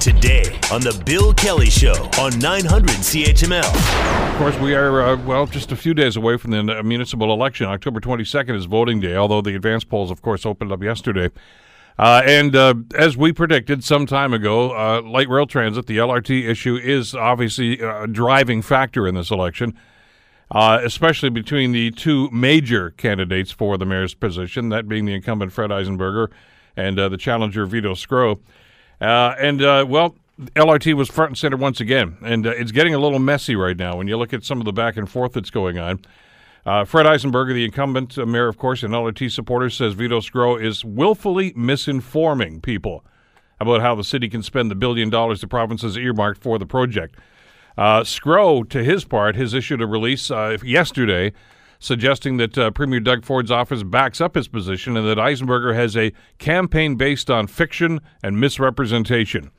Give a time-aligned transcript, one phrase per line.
[0.00, 4.32] today on the Bill Kelly Show on 900 CHML.
[4.32, 7.66] Of course, we are, uh, well, just a few days away from the municipal election.
[7.66, 11.30] October 22nd is voting day, although the advance polls, of course, opened up yesterday.
[11.98, 16.48] Uh, and uh, as we predicted some time ago, uh, light rail transit, the LRT
[16.48, 19.74] issue, is obviously a driving factor in this election,
[20.50, 25.52] uh, especially between the two major candidates for the mayor's position, that being the incumbent
[25.52, 26.28] Fred Eisenberger
[26.76, 28.38] and uh, the challenger Vito Sgro.
[29.00, 30.14] Uh, and, well,
[30.54, 33.96] LRT was front and center once again, and it's getting a little messy right now
[33.96, 36.00] when you look at some of the back and forth that's going on.
[36.66, 40.60] Uh, Fred Eisenberger, the incumbent uh, mayor, of course, and LRT supporters, says Vito Sgro
[40.60, 43.04] is willfully misinforming people
[43.60, 46.66] about how the city can spend the billion dollars the province has earmarked for the
[46.66, 47.14] project.
[47.78, 51.32] Uh, Sgro, to his part, has issued a release uh, yesterday
[51.78, 55.96] suggesting that uh, Premier Doug Ford's office backs up his position and that Eisenberger has
[55.96, 59.50] a campaign based on fiction and misrepresentation.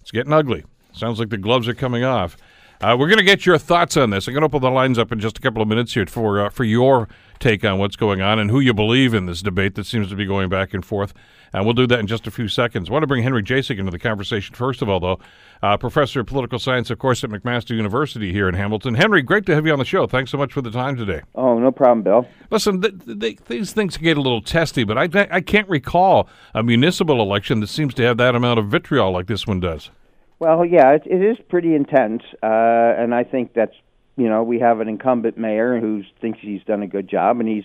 [0.00, 0.64] It's getting ugly.
[0.92, 2.36] Sounds like the gloves are coming off.
[2.84, 4.28] Uh, we're going to get your thoughts on this.
[4.28, 6.38] I'm going to open the lines up in just a couple of minutes here for
[6.38, 9.74] uh, for your take on what's going on and who you believe in this debate
[9.76, 11.14] that seems to be going back and forth.
[11.54, 12.90] And we'll do that in just a few seconds.
[12.90, 15.18] I want to bring Henry Jacek into the conversation first of all, though.
[15.62, 18.96] Uh, professor of political science, of course, at McMaster University here in Hamilton.
[18.96, 20.06] Henry, great to have you on the show.
[20.06, 21.22] Thanks so much for the time today.
[21.34, 22.28] Oh, no problem, Bill.
[22.50, 26.62] Listen, th- th- these things get a little testy, but I, I can't recall a
[26.62, 29.90] municipal election that seems to have that amount of vitriol like this one does.
[30.38, 33.74] Well, yeah, it, it is pretty intense, uh, and I think that's
[34.16, 37.48] you know we have an incumbent mayor who thinks he's done a good job, and
[37.48, 37.64] he's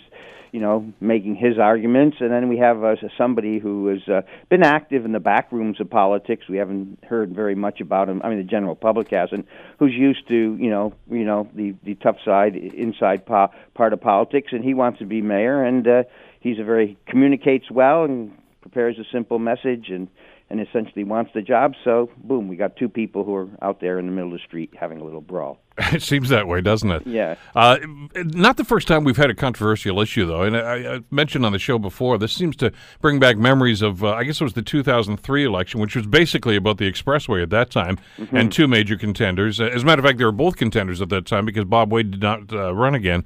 [0.52, 4.64] you know making his arguments, and then we have uh, somebody who has uh, been
[4.64, 6.48] active in the back rooms of politics.
[6.48, 8.22] We haven't heard very much about him.
[8.24, 9.48] I mean, the general public hasn't.
[9.80, 14.02] Who's used to you know you know the the tough side, inside po- part of
[14.02, 16.04] politics, and he wants to be mayor, and uh,
[16.40, 20.08] he's a very communicates well and prepares a simple message and
[20.50, 21.74] and essentially wants the job.
[21.84, 24.46] So, boom, we got two people who are out there in the middle of the
[24.46, 25.60] street having a little brawl.
[25.78, 27.06] it seems that way, doesn't it?
[27.06, 27.36] Yeah.
[27.56, 27.78] Uh,
[28.16, 30.42] not the first time we've had a controversial issue, though.
[30.42, 34.04] And I, I mentioned on the show before, this seems to bring back memories of,
[34.04, 37.52] uh, I guess it was the 2003 election, which was basically about the expressway at
[37.52, 38.36] that time mm-hmm.
[38.36, 39.62] and two major contenders.
[39.62, 42.12] As a matter of fact, they were both contenders at that time because Bob Wade
[42.12, 43.24] did not uh, run again.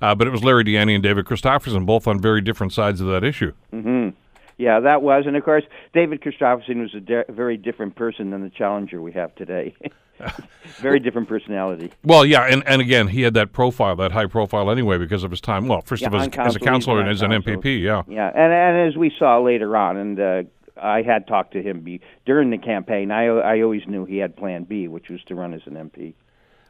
[0.00, 3.06] Uh, but it was Larry Di and David Christopherson, both on very different sides of
[3.06, 3.52] that issue.
[3.72, 4.10] Mm-hmm.
[4.58, 8.42] Yeah, that was, and of course, David Christopherson was a de- very different person than
[8.42, 9.74] the challenger we have today.
[10.78, 11.92] very different personality.
[12.02, 15.30] Well, yeah, and, and again, he had that profile, that high profile anyway, because of
[15.30, 15.68] his time.
[15.68, 18.02] Well, first yeah, of all, as a counselor and as an MPP, yeah.
[18.08, 20.42] Yeah, and and as we saw later on, and uh,
[20.80, 23.10] I had talked to him be, during the campaign.
[23.10, 26.14] I I always knew he had Plan B, which was to run as an MP.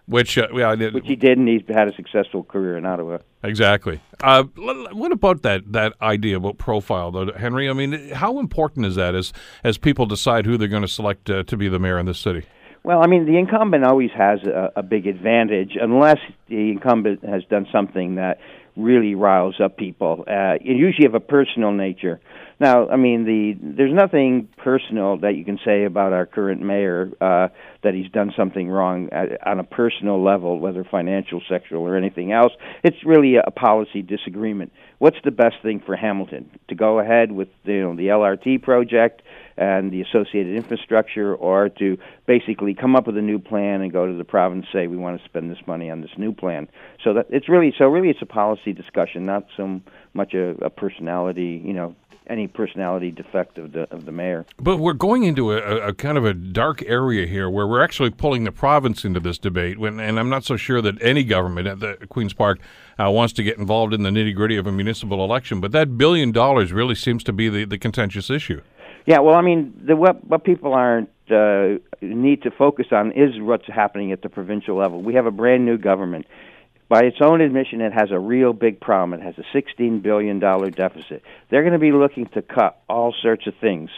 [0.08, 3.18] Which, uh, yeah, which he did, and he's had a successful career in Ottawa.
[3.42, 4.00] Exactly.
[4.22, 7.68] Uh, what about that that idea about profile, though, Henry?
[7.68, 9.32] I mean, how important is that as
[9.64, 12.20] as people decide who they're going to select uh, to be the mayor in this
[12.20, 12.44] city?
[12.84, 16.18] Well, I mean, the incumbent always has a, a big advantage, unless
[16.48, 18.38] the incumbent has done something that
[18.76, 20.24] really riles up people.
[20.28, 22.20] Uh, usually of a personal nature.
[22.58, 27.10] Now, I mean, the there's nothing personal that you can say about our current mayor
[27.20, 27.48] uh,
[27.82, 32.32] that he's done something wrong at, on a personal level, whether financial, sexual, or anything
[32.32, 32.52] else.
[32.82, 34.72] It's really a policy disagreement.
[34.98, 39.20] What's the best thing for Hamilton to go ahead with you know the LRT project
[39.56, 44.06] and the associated infrastructure, or to basically come up with a new plan and go
[44.06, 46.68] to the province say we want to spend this money on this new plan?
[47.02, 49.80] So that it's really so really it's a policy discussion, not so
[50.14, 51.94] much a, a personality you know
[52.28, 54.46] any personality defect of the of the mayor.
[54.58, 58.10] But we're going into a, a, kind of a dark area here, where we're actually
[58.10, 59.78] pulling the province into this debate.
[59.78, 62.58] When, and I'm not so sure that any government at the Queens Park
[62.98, 65.60] uh, wants to get involved in the nitty gritty of a municipal election.
[65.60, 68.62] But that billion dollars really seems to be the, the contentious issue.
[69.06, 73.30] Yeah, well, I mean, the, what what people aren't uh, need to focus on is
[73.38, 75.00] what's happening at the provincial level.
[75.02, 76.26] We have a brand new government
[76.88, 79.20] by its own admission, it has a real big problem.
[79.20, 81.22] It has a $16 billion deficit.
[81.50, 83.90] They're going to be looking to cut all sorts of things.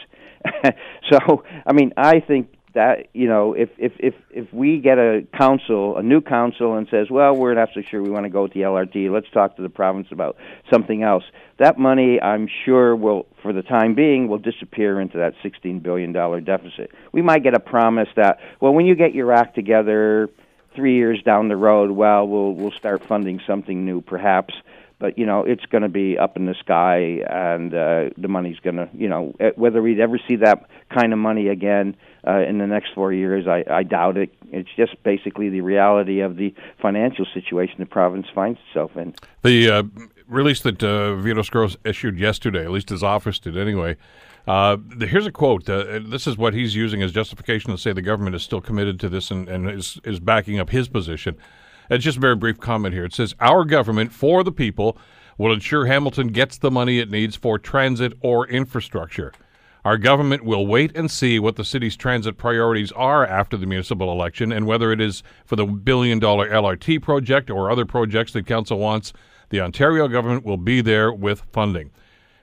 [1.11, 5.25] so, I mean, I think that you know, if if if if we get a
[5.37, 8.43] council, a new council, and says, well, we're not so sure we want to go
[8.43, 9.11] with the LRT.
[9.11, 10.37] Let's talk to the province about
[10.71, 11.23] something else.
[11.57, 16.11] That money, I'm sure, will, for the time being, will disappear into that 16 billion
[16.13, 16.91] dollar deficit.
[17.11, 20.29] We might get a promise that, well, when you get your act together
[20.75, 24.53] three years down the road, well, we'll we'll start funding something new, perhaps.
[24.99, 28.59] But you know, it's going to be up in the sky, and uh, the money's
[28.59, 31.95] going to, you know, eh, whether we'd ever see that kind of money again
[32.27, 34.29] uh, in the next four years, I, I doubt it.
[34.51, 39.15] It's just basically the reality of the financial situation the province finds itself in.
[39.43, 39.83] The uh,
[40.27, 43.95] release that uh, Vito Sgro issued yesterday, at least his office did anyway,
[44.47, 45.69] Uh, here's a quote.
[45.69, 48.99] Uh, this is what he's using as justification to say the government is still committed
[48.99, 51.37] to this and, and is, is backing up his position.
[51.89, 53.05] It's just a very brief comment here.
[53.05, 54.97] It says, Our government, for the people,
[55.37, 59.31] will ensure Hamilton gets the money it needs for transit or infrastructure.
[59.85, 64.11] Our government will wait and see what the city's transit priorities are after the municipal
[64.11, 68.45] election and whether it is for the billion dollar LRT project or other projects that
[68.45, 69.13] Council wants.
[69.49, 71.91] The Ontario government will be there with funding.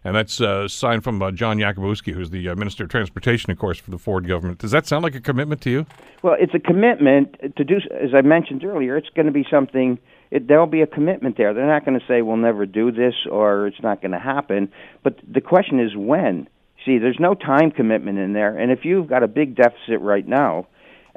[0.06, 3.58] And that's a sign from uh, John Yakabuski, who's the uh, Minister of Transportation, of
[3.58, 4.60] course, for the Ford government.
[4.60, 5.86] Does that sound like a commitment to you?
[6.22, 9.98] Well, it's a commitment to do, as I mentioned earlier, it's going to be something,
[10.30, 11.52] it, there'll be a commitment there.
[11.52, 14.70] They're not going to say, we'll never do this or it's not going to happen.
[15.02, 16.48] But the question is when.
[16.84, 18.56] See, there's no time commitment in there.
[18.56, 20.68] And if you've got a big deficit right now,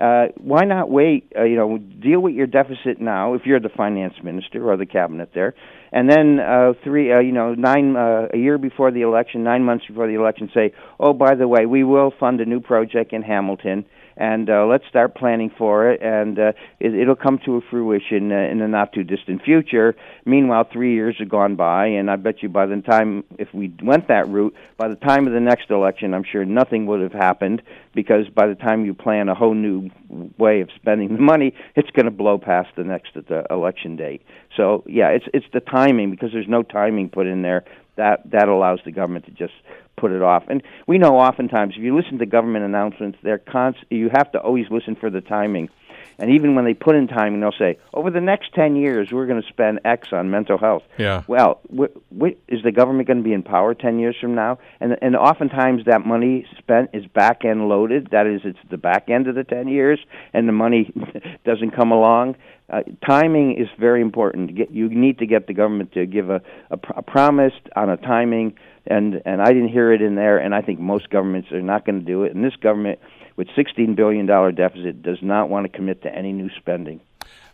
[0.02, 1.32] uh, why not wait?
[1.38, 4.88] Uh, you know, deal with your deficit now if you're the finance minister or the
[4.88, 5.54] cabinet there,
[5.92, 9.64] and then uh, three, uh, you know, nine uh, a year before the election, nine
[9.64, 13.14] months before the election, say, oh, by the way, we will fund a new project
[13.14, 13.86] in Hamilton
[14.18, 18.32] and uh, let's start planning for it, and uh, it, it'll come to a fruition
[18.32, 19.96] uh, in the not too distant future.
[20.26, 23.74] Meanwhile, three years have gone by, and I bet you by the time, if we
[23.82, 27.14] went that route, by the time of the next election, I'm sure nothing would have
[27.14, 27.62] happened
[27.94, 29.90] because by the time you plan a whole new
[30.38, 34.22] way of spending the money, it's going to blow past the next the election date.
[34.56, 37.64] So yeah, it's it's the timing because there's no timing put in there
[38.00, 39.54] that that allows the government to just
[39.98, 40.44] put it off.
[40.48, 44.40] And we know oftentimes if you listen to government announcements, they're const- you have to
[44.40, 45.70] always listen for the timing.
[46.18, 49.26] And even when they put in timing, they'll say, "Over the next ten years, we're
[49.26, 51.24] going to spend X on mental health." Yeah.
[51.28, 54.60] Well, wh- wh- is the government going to be in power ten years from now?
[54.82, 58.10] And and oftentimes that money spent is back end loaded.
[58.12, 60.00] That is, it's the back end of the ten years,
[60.34, 60.92] and the money
[61.46, 62.36] doesn't come along.
[62.70, 64.56] Uh, timing is very important.
[64.56, 67.90] Get, you need to get the government to give a, a, pr- a promise on
[67.90, 68.56] a timing
[68.86, 70.38] and and I didn't hear it in there.
[70.38, 72.36] And I think most governments are not going to do it.
[72.36, 73.00] And this government,
[73.36, 77.02] with 16 billion dollar deficit, does not want to commit to any new spending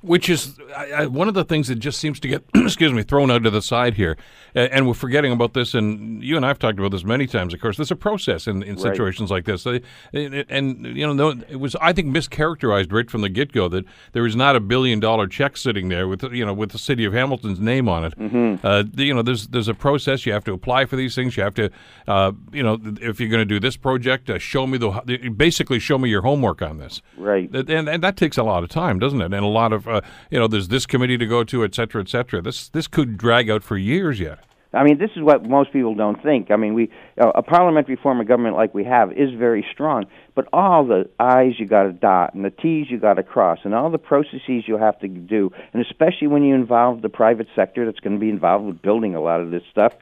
[0.06, 3.04] which is I, I, one of the things that just seems to get excuse me
[3.04, 4.18] thrown out to the side here.
[4.54, 7.54] And, and, we're forgetting about this and you and I've talked about this many times
[7.54, 7.78] of course.
[7.78, 9.38] There's a process in, in situations right.
[9.38, 9.66] like this.
[9.66, 14.26] And, and, you know it was I think mischaracterized right from the get-go that there
[14.26, 17.14] is not a billion dollar check sitting there with you know with the city of
[17.14, 18.18] Hamilton's name on it.
[18.18, 18.66] Mm-hmm.
[18.66, 20.26] uh, you know there's there's a process.
[20.26, 21.36] You have to apply for these things.
[21.36, 21.70] You have to
[22.08, 25.80] uh, you know if you're going to do this project uh, show me the basically
[25.80, 27.02] show me your homework on this.
[27.18, 27.50] Right.
[27.54, 29.26] And, and that takes a lot of time doesn't it?
[29.26, 32.02] And a lot of uh, you know, there's this committee to go to, et cetera,
[32.02, 32.42] et cetera.
[32.42, 34.40] This this could drag out for years yet.
[34.76, 36.52] I mean, this is what most people don't think.
[36.52, 40.06] I mean, we uh, a parliamentary form of government like we have is very strong,
[40.36, 43.60] but all the I's you got to dot and the T's you got to cross,
[43.64, 47.48] and all the processes you have to do, and especially when you involve the private
[47.56, 49.94] sector that's going to be involved with building a lot of this stuff,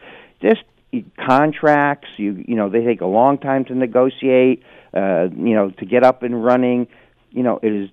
[0.41, 0.63] just
[1.23, 2.09] contracts.
[2.17, 4.63] You you know they take a long time to negotiate.
[4.95, 6.87] Uh, you know to get up and running.
[7.29, 7.89] You know it is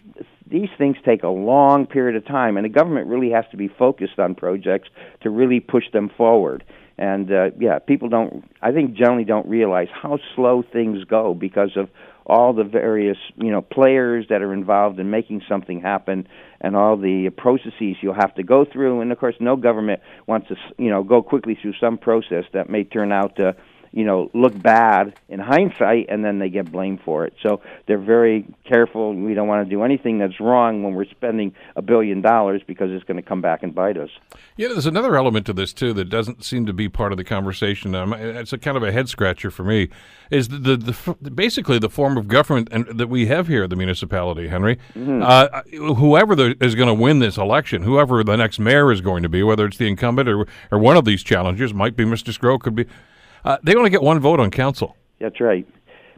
[0.50, 3.68] these things take a long period of time, and the government really has to be
[3.68, 4.88] focused on projects
[5.22, 6.64] to really push them forward.
[6.98, 8.44] And uh, yeah, people don't.
[8.60, 11.88] I think generally don't realize how slow things go because of
[12.26, 16.28] all the various you know players that are involved in making something happen,
[16.60, 19.00] and all the processes you'll have to go through.
[19.00, 22.68] And of course, no government wants to you know go quickly through some process that
[22.68, 23.56] may turn out to
[23.92, 27.34] you know look bad in hindsight and then they get blamed for it.
[27.42, 29.14] So they're very careful.
[29.14, 32.90] We don't want to do anything that's wrong when we're spending a billion dollars because
[32.90, 34.10] it's going to come back and bite us.
[34.56, 37.24] Yeah there's another element to this too that doesn't seem to be part of the
[37.24, 37.94] conversation.
[37.94, 39.88] Um, it's a kind of a head scratcher for me
[40.30, 43.70] is the, the, the, basically the form of government and, that we have here at
[43.70, 44.76] the municipality henry.
[44.94, 45.22] Mm-hmm.
[45.22, 49.22] uh, whoever the, is going to win this election whoever the next mayor is going
[49.22, 52.36] to be whether it's the incumbent or, or one of these challengers might be mr
[52.36, 52.86] Sgro could be
[53.44, 54.96] uh, they only get one vote on council.
[55.18, 55.66] That's right.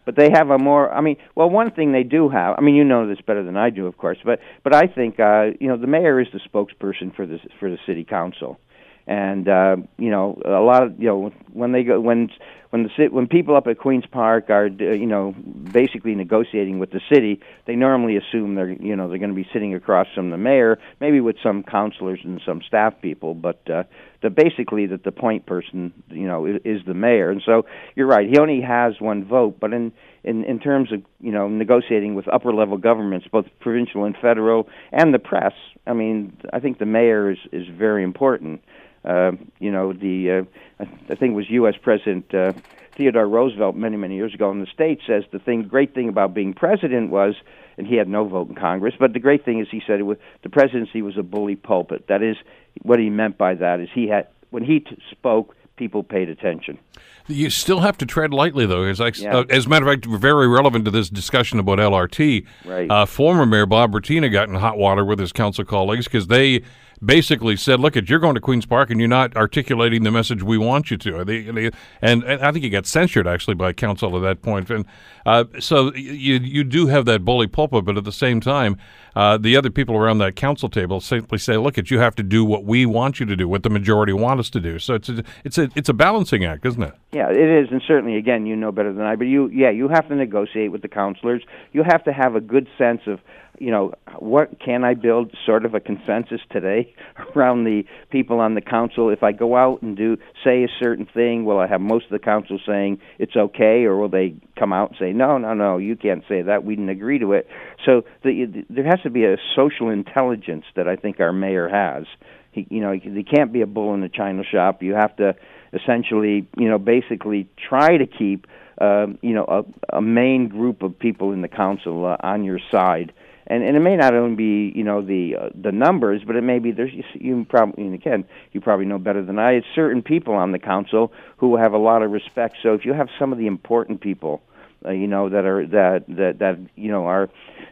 [0.05, 0.93] But they have a more.
[0.93, 2.57] I mean, well, one thing they do have.
[2.59, 4.19] I mean, you know this better than I do, of course.
[4.25, 7.71] But but I think uh, you know the mayor is the spokesperson for the for
[7.71, 8.59] the city council,
[9.07, 12.31] and uh, you know a lot of you know when they go when
[12.71, 15.37] when the when people up at Queens Park are you know
[15.73, 19.49] basically negotiating with the city, they normally assume they're you know they're going to be
[19.52, 23.85] sitting across from the mayor, maybe with some councilors and some staff people, but uh,
[24.23, 27.31] the basically that the point person you know is, is the mayor.
[27.31, 29.93] And so you're right, he only has one vote, but in
[30.25, 34.69] in in terms of you know negotiating with upper level governments, both provincial and federal,
[34.93, 35.55] and the press,
[35.87, 38.62] I mean I think the mayor is is very important.
[39.04, 40.47] Uh, you know, the
[40.80, 41.75] uh, I think it was U.S.
[41.80, 42.52] President uh,
[42.97, 46.35] Theodore Roosevelt many many years ago in the states says the thing great thing about
[46.35, 47.35] being president was,
[47.78, 50.04] and he had no vote in Congress, but the great thing is he said it
[50.04, 52.06] was, the presidency was a bully pulpit.
[52.09, 52.37] That is
[52.82, 56.78] what he meant by that is he had when he t- spoke people paid attention.
[57.26, 58.82] You still have to tread lightly, though.
[58.82, 59.38] As, I, Yeah.
[59.38, 62.44] uh, as a matter of fact, very relevant to this discussion about LRT.
[62.64, 62.90] Right.
[62.90, 66.62] Uh, former Mayor Bob Bratina got in hot water with his council colleagues because they
[67.04, 70.42] basically said, "Look, at you're going to Queens Park and you're not articulating the message
[70.42, 74.23] we want you to." And, and I think he got censured actually by council at
[74.23, 74.71] that point.
[74.71, 74.85] And
[75.26, 78.76] uh, so you you do have that bully pulpit, but at the same time,
[79.14, 82.23] uh, the other people around that council table simply say, "Look, at you have to
[82.23, 84.94] do what we want you to do, what the majority want us to do." So
[84.94, 86.94] it's a, it's a it's a balancing act, isn't it?
[87.12, 89.16] Yeah, it is, and certainly, again, you know better than I.
[89.16, 91.42] But you, yeah, you have to negotiate with the councilors.
[91.73, 93.21] You have to have a good sense of,
[93.62, 96.92] you know, what can I build sort of a consensus today
[97.37, 99.09] around the people on the council.
[99.09, 102.11] If I go out and do say a certain thing, will I have most of
[102.11, 105.78] the council saying it's okay, or will they come out and say no, no, no,
[105.78, 106.64] you can't say that.
[106.64, 107.47] We didn't agree to it.
[107.87, 112.07] So the, there has to be a social intelligence that I think our mayor has.
[112.50, 114.83] He, you know, he can't be a bull in a china shop.
[114.83, 115.37] You have to
[115.73, 119.45] essentially, you know, basically try to keep, um, you know,
[119.92, 123.12] a, a main group of people in the council uh, on your side.
[123.47, 126.43] And, and it may not only be you know the uh, the numbers, but it
[126.43, 129.53] may be there's you, probably and again you probably know better than I.
[129.53, 132.57] It's certain people on the council who have a lot of respect.
[132.63, 134.43] So if you have some of the important people,
[134.85, 137.29] uh, you know that are that that that you know are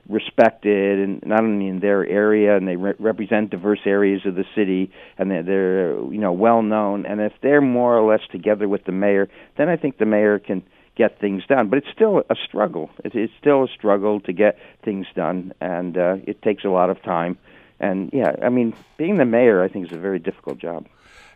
[0.08, 4.44] respected and not only in their area and they re- represent diverse areas of the
[4.54, 8.68] city and they're, they're you know well known and if they're more or less together
[8.68, 10.62] with the mayor then I think the mayor can
[11.02, 14.58] get things done but it's still a struggle it, it's still a struggle to get
[14.84, 17.38] things done and uh, it takes a lot of time
[17.80, 20.86] and yeah I mean being the mayor I think is a very difficult job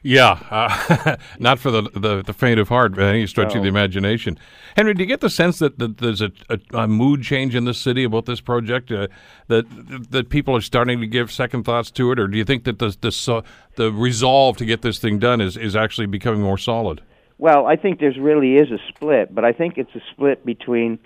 [0.07, 3.69] Yeah, uh, not for the, the the faint of heart by any stretch of the
[3.69, 4.39] imagination.
[4.77, 7.65] Henry, do you get the sense that, that there's a, a, a mood change in
[7.65, 8.93] the city about this project?
[8.93, 9.09] Uh,
[9.49, 9.65] that
[10.11, 12.79] that people are starting to give second thoughts to it, or do you think that
[12.81, 13.45] the the, so,
[13.77, 17.01] the resolve to get this thing done is, is actually becoming more solid?
[17.39, 20.99] Well, I think there's really is a split, but I think it's a split between,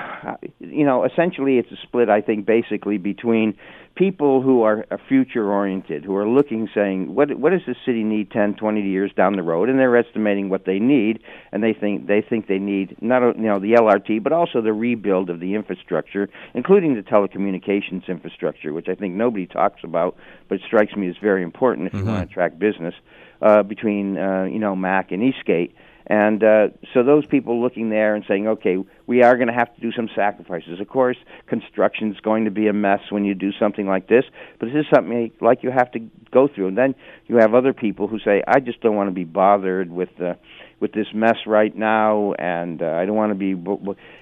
[0.60, 2.08] you know, essentially it's a split.
[2.08, 3.56] I think basically between
[3.94, 8.30] people who are, future oriented, who are looking, saying, what what does the city need
[8.30, 11.20] 10, 20 years down the road, and they're estimating what they need,
[11.50, 14.72] and they think they think they need not you know the LRT, but also the
[14.72, 20.16] rebuild of the infrastructure, including the telecommunications infrastructure, which I think nobody talks about,
[20.48, 22.94] but it strikes me as very important if you want to attract business
[23.40, 25.74] uh, between uh, you know Mac and Eastgate.
[26.06, 29.74] And uh, so those people looking there and saying, okay, we are going to have
[29.74, 30.80] to do some sacrifices.
[30.80, 31.16] Of course,
[31.46, 34.24] construction is going to be a mess when you do something like this,
[34.58, 36.00] but this is something like you have to
[36.32, 36.68] go through.
[36.68, 36.94] And then
[37.26, 40.38] you have other people who say, I just don't want to be bothered with the
[40.80, 43.50] with this mess right now, and uh, I don't want to be,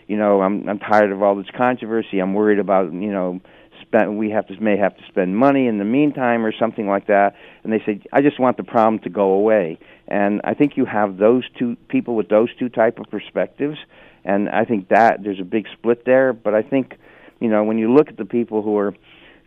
[0.07, 2.19] you know, I'm I'm tired of all this controversy.
[2.19, 3.41] I'm worried about, you know,
[3.83, 7.07] spend we have to may have to spend money in the meantime or something like
[7.07, 7.35] that.
[7.65, 9.79] And they say i just want the problem to go away.
[10.09, 13.79] And i think you have those two people with those two type of perspectives.
[14.25, 16.33] And i think that there's a big split there.
[16.33, 16.97] But i think
[17.41, 18.95] you know when you look at the people who are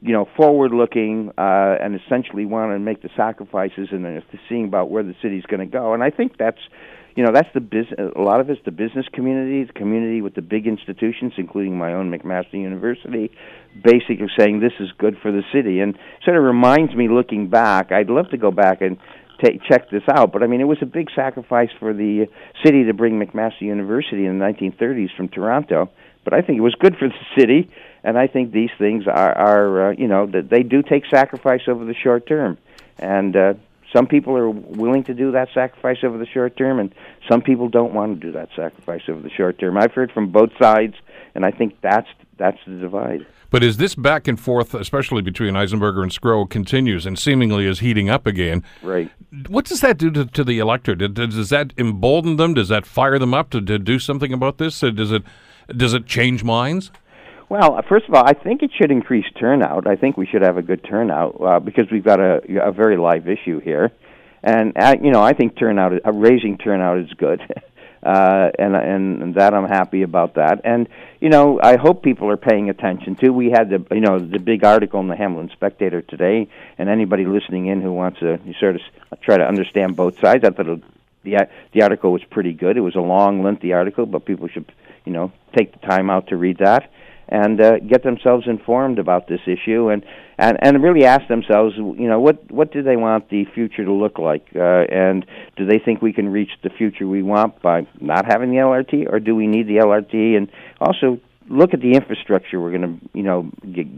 [0.01, 4.65] you know forward looking uh and essentially want to make the sacrifices and then seeing
[4.65, 5.93] about where the city's going to go.
[5.93, 6.61] And i think that's
[7.15, 10.35] you know that's the business a lot of it's the business community the community with
[10.35, 13.31] the big institutions including my own mcmaster university
[13.83, 15.79] basically saying this is good for the city.
[15.79, 18.97] And sort of reminds me looking back i'd love to go back and
[19.43, 22.27] take check this out but i mean it was a big sacrifice for the
[22.63, 25.89] city to bring mcmaster university in the 1930s from toronto
[26.23, 27.69] but i think it was good for the city
[28.03, 31.61] and i think these things are are uh, you know that they do take sacrifice
[31.67, 32.57] over the short term.
[32.99, 33.53] And uh
[33.95, 36.93] some people are willing to do that sacrifice over the short term, and
[37.29, 39.77] some people don't want to do that sacrifice over the short term.
[39.77, 40.95] I've heard from both sides,
[41.35, 42.07] and I think that's
[42.37, 43.25] that's the divide.
[43.51, 47.79] But as this back and forth, especially between Eisenberger and Sgro, continues and seemingly is
[47.81, 49.11] heating up again, Right.
[49.47, 51.13] what does that do to, to the electorate?
[51.13, 52.55] Does, does that embolden them?
[52.55, 54.81] Does that fire them up to, to do something about this?
[54.83, 55.21] Uh, Does it
[55.77, 56.91] does it change minds?
[57.53, 59.85] Well, uh, first of all, I think it should increase turnout.
[59.85, 62.97] I think we should have a good turnout uh, because we've got a, a very
[62.97, 63.91] live issue here,
[64.41, 67.41] and uh, you know I think turnout, uh, raising turnout is good,
[68.03, 70.61] uh, and and that I'm happy about that.
[70.63, 73.31] And you know I hope people are paying attention too.
[73.31, 77.25] We had the you know the big article in the Hamilton Spectator today, and anybody
[77.25, 80.81] listening in who wants to sort of try to understand both sides, I thought
[81.23, 82.77] the the article was pretty good.
[82.77, 84.71] It was a long, lengthy article, but people should
[85.05, 86.89] you know take the time out to read that
[87.33, 90.05] and uh, get themselves informed about this issue and,
[90.37, 93.91] and and really ask themselves you know what what do they want the future to
[93.91, 94.45] look like?
[94.55, 95.25] Uh, and
[95.57, 99.11] do they think we can reach the future we want by not having the LRT
[99.11, 103.09] or do we need the LRT and also look at the infrastructure we're going to,
[103.17, 103.51] you know,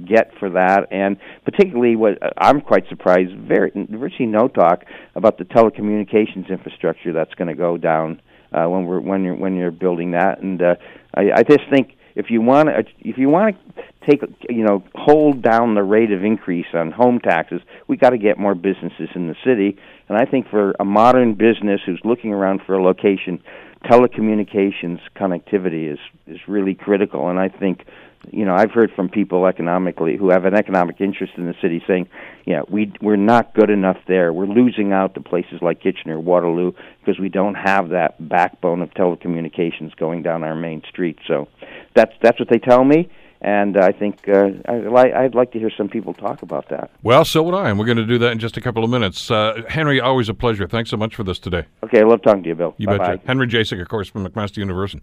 [0.08, 5.44] get, for that, and particularly what I'm quite surprised, very virtually no talk about the
[5.44, 8.20] telecommunications infrastructure that's going to go down
[8.52, 10.76] uh, when we're when you're when you're building that, and uh,
[11.14, 14.84] I, I just think if you want to if you want to take you know
[14.96, 19.10] hold down the rate of increase on home taxes we got to get more businesses
[19.16, 19.78] in the city.
[20.10, 23.42] And i think for a modern business who's looking around for a location
[23.84, 27.30] telecommunications connectivity is is really critical.
[27.30, 27.86] And i think
[28.32, 31.84] you know, I've heard from people economically who have an economic interest in the city
[31.88, 32.08] saying,
[32.46, 34.32] yeah, we we're not good enough there.
[34.34, 38.92] We're losing out to places like Kitchener, Waterloo, because we don't have that backbone of
[38.92, 41.18] telecommunications going down our main street.
[41.28, 41.48] So
[41.96, 43.10] that's that's what they tell me
[43.46, 46.90] and I think uh, I, would like to hear some people talk about that.
[47.04, 48.90] Well, so would I, and we're going to do that in just a couple of
[48.90, 49.30] minutes.
[49.30, 50.68] Uh, Henry, always a pleasure.
[50.68, 51.66] Thanks so much for this today.
[51.84, 52.74] Okay, I love talking to you, Bill.
[52.78, 53.18] You Bye-bye.
[53.18, 53.28] betcha.
[53.28, 55.02] Henry Jacek, of course, from McMaster University.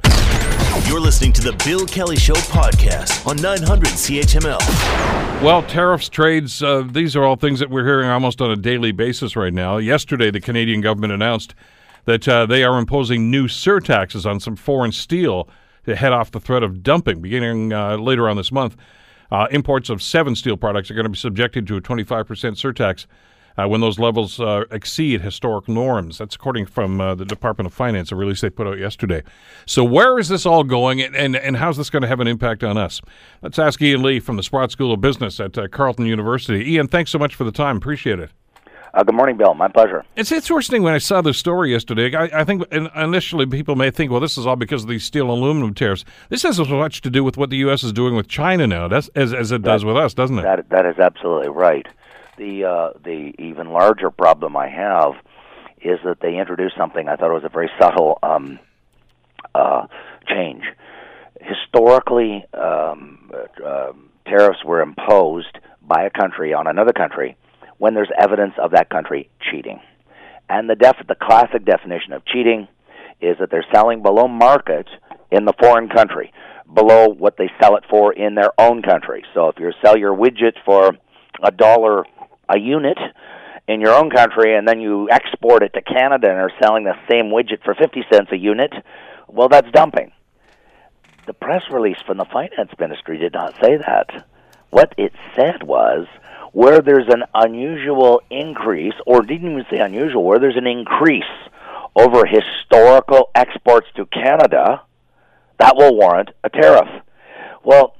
[0.80, 4.58] You're listening to the Bill Kelly Show podcast on 900 CHML.
[5.42, 8.90] Well, tariffs, trades, uh, these are all things that we're hearing almost on a daily
[8.90, 9.76] basis right now.
[9.76, 11.54] Yesterday, the Canadian government announced
[12.06, 15.46] that uh, they are imposing new surtaxes on some foreign steel
[15.84, 18.74] to head off the threat of dumping beginning uh, later on this month.
[19.30, 23.04] Uh, imports of seven steel products are going to be subjected to a 25% surtax
[23.58, 26.18] uh, when those levels uh, exceed historic norms.
[26.18, 29.22] That's according from uh, the Department of Finance, a release they put out yesterday.
[29.66, 32.28] So, where is this all going, and, and, and how's this going to have an
[32.28, 33.00] impact on us?
[33.42, 36.72] Let's ask Ian Lee from the Sprott School of Business at uh, Carleton University.
[36.72, 37.76] Ian, thanks so much for the time.
[37.76, 38.30] Appreciate it.
[38.94, 39.54] Uh, good morning, Bill.
[39.54, 40.04] My pleasure.
[40.16, 42.14] It's interesting when I saw the story yesterday.
[42.14, 45.32] I, I, think initially people may think, well, this is all because of these steel
[45.32, 46.04] and aluminum tariffs.
[46.28, 47.82] This has as much to do with what the U.S.
[47.82, 50.42] is doing with China now, as, as it that, does with us, doesn't it?
[50.42, 51.86] That, that is absolutely right.
[52.42, 55.12] The uh, the even larger problem I have
[55.80, 58.58] is that they introduced something I thought was a very subtle um,
[59.54, 59.86] uh,
[60.26, 60.64] change.
[61.40, 63.30] Historically, um,
[63.64, 63.92] uh,
[64.26, 67.36] tariffs were imposed by a country on another country
[67.78, 69.80] when there's evidence of that country cheating.
[70.48, 72.66] And the def- the classic definition of cheating
[73.20, 74.88] is that they're selling below market
[75.30, 76.32] in the foreign country,
[76.74, 79.22] below what they sell it for in their own country.
[79.32, 80.90] So if you sell your widget for
[81.40, 82.04] a dollar
[82.52, 82.98] a unit
[83.68, 86.94] in your own country and then you export it to Canada and are selling the
[87.10, 88.72] same widget for 50 cents a unit,
[89.28, 90.12] well that's dumping.
[91.26, 94.26] The press release from the finance ministry did not say that.
[94.70, 96.06] What it said was
[96.52, 101.22] where there's an unusual increase, or didn't even say unusual, where there's an increase
[101.96, 104.82] over historical exports to Canada,
[105.58, 106.88] that will warrant a tariff.
[107.64, 107.94] Well,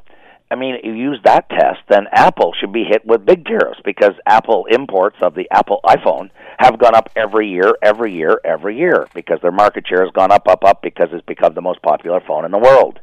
[0.53, 4.13] I mean, you use that test, then Apple should be hit with big tariffs because
[4.27, 9.09] Apple imports of the Apple iPhone have gone up every year, every year, every year
[9.15, 12.21] because their market share has gone up, up, up because it's become the most popular
[12.27, 13.01] phone in the world.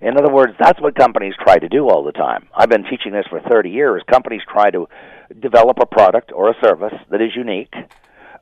[0.00, 2.48] In other words, that's what companies try to do all the time.
[2.56, 4.02] I've been teaching this for 30 years.
[4.10, 4.88] Companies try to
[5.38, 7.74] develop a product or a service that is unique,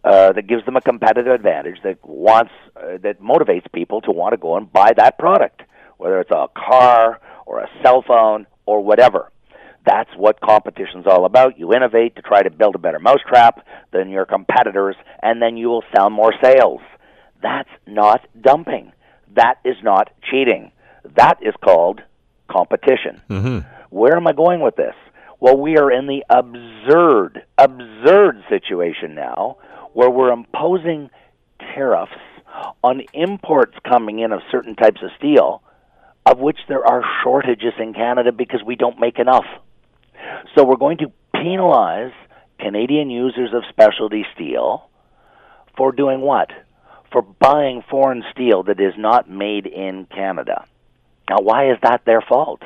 [0.04, 4.35] uh, that gives them a competitive advantage, that wants, uh, that motivates people to want
[4.35, 5.62] to go and buy that product,
[5.96, 9.30] whether it's a car or a cell phone or whatever.
[9.87, 11.59] That's what competition's all about.
[11.59, 15.68] You innovate to try to build a better mousetrap than your competitors, and then you
[15.68, 16.80] will sell more sales.
[17.40, 18.92] That's not dumping.
[19.37, 20.72] That is not cheating.
[21.16, 22.02] That is called
[22.50, 23.22] competition.
[23.30, 23.59] Mm-hmm.
[23.90, 24.94] Where am I going with this?
[25.38, 29.59] Well, we are in the absurd, absurd situation now
[29.92, 31.11] where we're imposing
[31.74, 32.12] tariffs
[32.82, 35.62] on imports coming in of certain types of steel,
[36.26, 39.46] of which there are shortages in Canada because we don't make enough.
[40.54, 42.12] So we're going to penalize
[42.58, 44.90] Canadian users of specialty steel
[45.76, 46.50] for doing what?
[47.12, 50.66] For buying foreign steel that is not made in Canada.
[51.30, 52.62] Now, why is that their fault?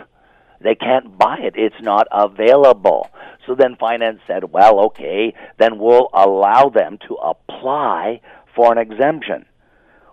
[0.62, 1.54] They can't buy it.
[1.56, 3.10] It's not available.
[3.46, 8.20] So then finance said, well, okay, then we'll allow them to apply
[8.54, 9.46] for an exemption.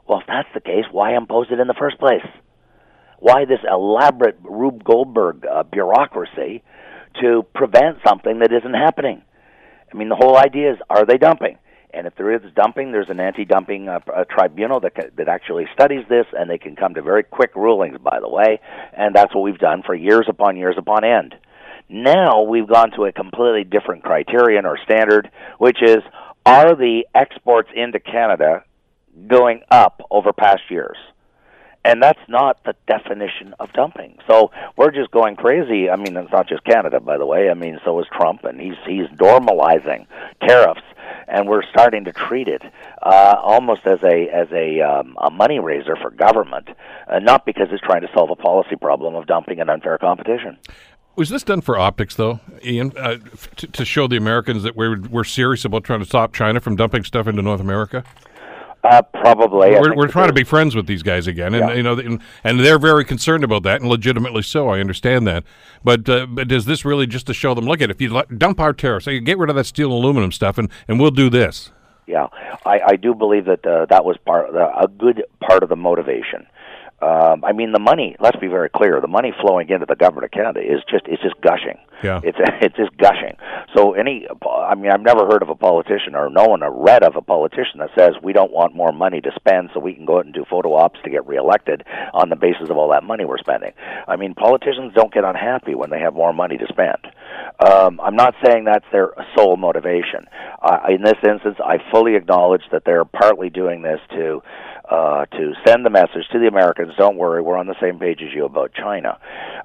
[0.07, 2.25] Well, if that's the case, why impose it in the first place?
[3.19, 6.63] Why this elaborate Rube Goldberg uh, bureaucracy
[7.21, 9.23] to prevent something that isn't happening?
[9.91, 11.58] I mean, the whole idea is are they dumping?
[11.93, 13.99] And if there is dumping, there's an anti-dumping uh,
[14.30, 17.97] tribunal that that actually studies this, and they can come to very quick rulings.
[17.97, 18.60] By the way,
[18.95, 21.36] and that's what we've done for years upon years upon end.
[21.89, 26.03] Now we've gone to a completely different criterion or standard, which is
[26.45, 28.63] are the exports into Canada
[29.27, 30.97] going up over past years?
[31.84, 34.18] And that's not the definition of dumping.
[34.28, 35.90] So we're just going crazy.
[35.90, 37.50] I mean, it's not just Canada, by the way.
[37.50, 40.08] I mean, so is Trump, and he's he's normalizing
[40.42, 40.82] tariffs
[41.28, 42.62] and we're starting to treat it
[43.04, 46.70] uh, almost as a as a um, a money raiser for government,
[47.08, 50.58] uh, not because it's trying to solve a policy problem of dumping and unfair competition.
[51.16, 53.18] Was this done for optics, though, Ian, uh,
[53.56, 56.76] to, to show the Americans that we're we're serious about trying to stop China from
[56.76, 58.04] dumping stuff into North America?
[58.89, 59.71] Uh, probably.
[59.71, 61.73] We're, we're trying to be friends with these guys again, and Yeah.
[61.76, 64.69] you know, and, and they're very concerned about that, and legitimately so.
[64.69, 65.43] I understand that,
[65.84, 67.65] but uh, but is this really just to show them?
[67.65, 70.04] Look at if you let- dump our tariffs, hey, get rid of that steel and
[70.04, 71.71] aluminum stuff, and, and we'll do this.
[72.06, 72.28] Yeah,
[72.65, 76.47] I, I do believe that uh, that was part a good part of the motivation.
[76.99, 78.15] Um, I mean, the money.
[78.19, 81.21] Let's be very clear: the money flowing into the government of Canada is just it's
[81.21, 81.77] just gushing.
[82.03, 82.21] Yeah.
[82.23, 83.38] it's it's just gushing.
[83.75, 87.15] So any, I mean, I've never heard of a politician or known or read of
[87.15, 90.17] a politician that says we don't want more money to spend so we can go
[90.17, 91.83] out and do photo ops to get reelected
[92.13, 93.73] on the basis of all that money we're spending.
[94.07, 96.97] I mean, politicians don't get unhappy when they have more money to spend.
[97.60, 100.25] Um, I'm not saying that's their sole motivation.
[100.62, 104.41] Uh, in this instance, I fully acknowledge that they're partly doing this to
[104.89, 106.93] uh, to send the message to the Americans.
[106.97, 109.19] Don't worry, we're on the same page as you about China.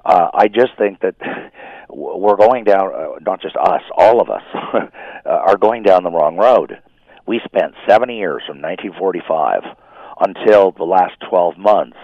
[0.05, 1.15] Uh, I just think that
[1.89, 2.93] we're going down.
[2.93, 4.89] Uh, not just us, all of us uh,
[5.25, 6.79] are going down the wrong road.
[7.25, 9.63] We spent 70 years from 1945
[10.19, 11.97] until the last 12 months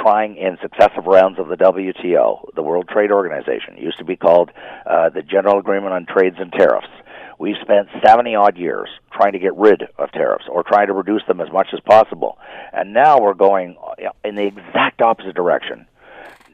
[0.00, 4.50] trying in successive rounds of the WTO, the World Trade Organization, used to be called
[4.86, 6.86] uh, the General Agreement on Trades and Tariffs.
[7.42, 11.22] We've spent 70 odd years trying to get rid of tariffs or trying to reduce
[11.26, 12.38] them as much as possible.
[12.72, 15.86] And now we're going uh, in the exact opposite direction.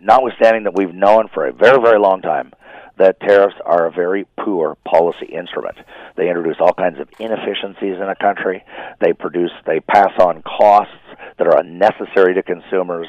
[0.00, 2.54] Notwithstanding that we've known for a very, very long time
[2.98, 5.76] that tariffs are a very poor policy instrument.
[6.16, 8.64] They introduce all kinds of inefficiencies in a country.
[9.00, 10.92] They produce, they pass on costs
[11.38, 13.06] that are unnecessary to consumers,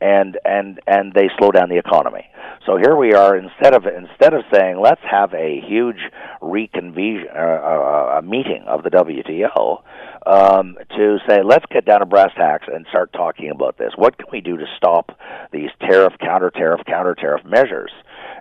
[0.00, 2.26] and and and they slow down the economy.
[2.66, 3.36] So here we are.
[3.36, 6.00] Instead of instead of saying let's have a huge
[6.42, 9.82] reconvene uh, uh, a meeting of the WTO,
[10.26, 13.92] um, to say let's get down to brass tacks and start talking about this.
[13.96, 15.18] What can we do to stop
[15.52, 17.92] these tariff, counter tariff, counter tariff measures?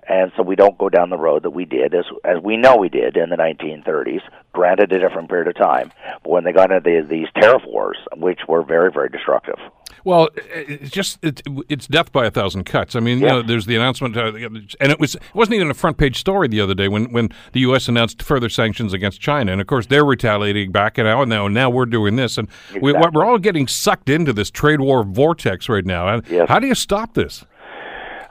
[0.09, 2.77] And so we don't go down the road that we did as as we know
[2.77, 4.21] we did in the 1930s.
[4.53, 5.91] Granted, a different period of time,
[6.23, 9.57] but when they got into the, these tariff wars, which were very very destructive.
[10.03, 12.95] Well, it's just it, it's death by a thousand cuts.
[12.95, 15.73] I mean, you know, there's the announcement, uh, and it was it wasn't even a
[15.73, 17.89] front page story the other day when, when the U.S.
[17.89, 21.47] announced further sanctions against China, and of course they're retaliating back, and now and now
[21.49, 22.47] now we're doing this, and
[22.81, 23.11] we, Exactly.
[23.13, 26.07] we're all getting sucked into this trade war vortex right now.
[26.07, 26.47] And Yes.
[26.47, 27.43] how do you stop this?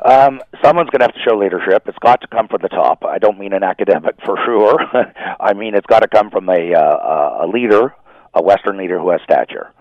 [0.06, 1.82] Um, someone's going to have to show leadership.
[1.86, 3.04] It's got to come from the top.
[3.04, 4.78] I don't mean an academic for sure.
[5.40, 7.94] I mean it's got to come from a uh, a leader,
[8.32, 9.72] a Western leader who has stature.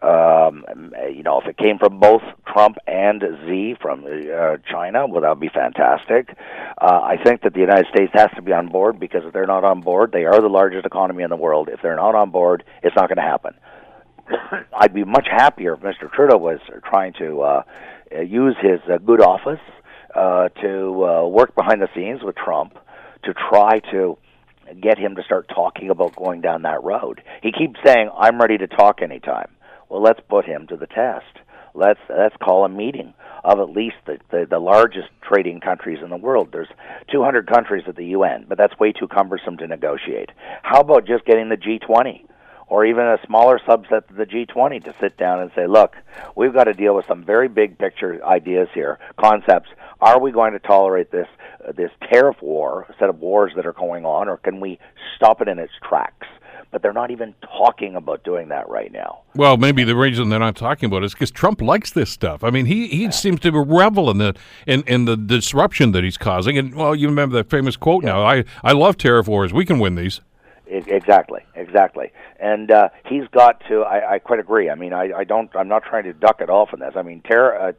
[0.00, 0.64] Um,
[1.12, 5.28] you know, if it came from both Trump and Z from uh, China, well, that
[5.28, 6.36] would be fantastic.
[6.80, 9.46] Uh, I think that the United States has to be on board because if they're
[9.46, 11.68] not on board, they are the largest economy in the world.
[11.72, 13.54] If they're not on board, it's not going to happen.
[14.76, 16.12] I'd be much happier if Mr.
[16.12, 17.62] Trudeau was trying to uh,
[18.20, 19.60] use his uh, good office
[20.14, 22.78] uh, to uh, work behind the scenes with Trump
[23.24, 24.18] to try to
[24.80, 27.22] get him to start talking about going down that road.
[27.42, 29.50] He keeps saying, "I'm ready to talk anytime."
[29.88, 31.38] Well, let's put him to the test.
[31.74, 36.10] Let's let's call a meeting of at least the, the, the largest trading countries in
[36.10, 36.50] the world.
[36.52, 36.68] There's
[37.10, 40.30] 200 countries at the UN, but that's way too cumbersome to negotiate.
[40.62, 42.24] How about just getting the G20?
[42.72, 45.94] Or even a smaller subset of the G20 to sit down and say, look,
[46.34, 49.68] we've got to deal with some very big picture ideas here, concepts.
[50.00, 51.28] Are we going to tolerate this
[51.68, 54.78] uh, this tariff war, a set of wars that are going on, or can we
[55.16, 56.26] stop it in its tracks?
[56.70, 59.20] But they're not even talking about doing that right now.
[59.34, 62.42] Well, maybe the reason they're not talking about it is because Trump likes this stuff.
[62.42, 64.34] I mean, he, he seems to revel in the
[64.66, 66.56] in, in the disruption that he's causing.
[66.56, 68.24] And well, you remember that famous quote now.
[68.24, 69.52] I, I love tariff wars.
[69.52, 70.22] We can win these.
[70.74, 73.82] Exactly, exactly, and uh, he's got to.
[73.82, 74.70] I, I quite agree.
[74.70, 75.50] I mean, I, I don't.
[75.54, 76.94] I'm not trying to duck at all from this.
[76.96, 77.72] I mean, ter- uh,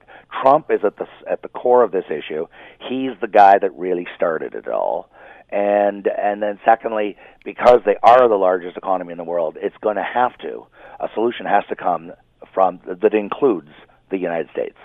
[0.44, 2.46] Trump is at the at the core of this issue.
[2.88, 5.10] He's the guy that really started it all,
[5.50, 9.96] and and then secondly, because they are the largest economy in the world, it's going
[9.96, 10.68] to have to.
[11.00, 12.12] A solution has to come
[12.54, 13.70] from that includes
[14.12, 14.78] the United States.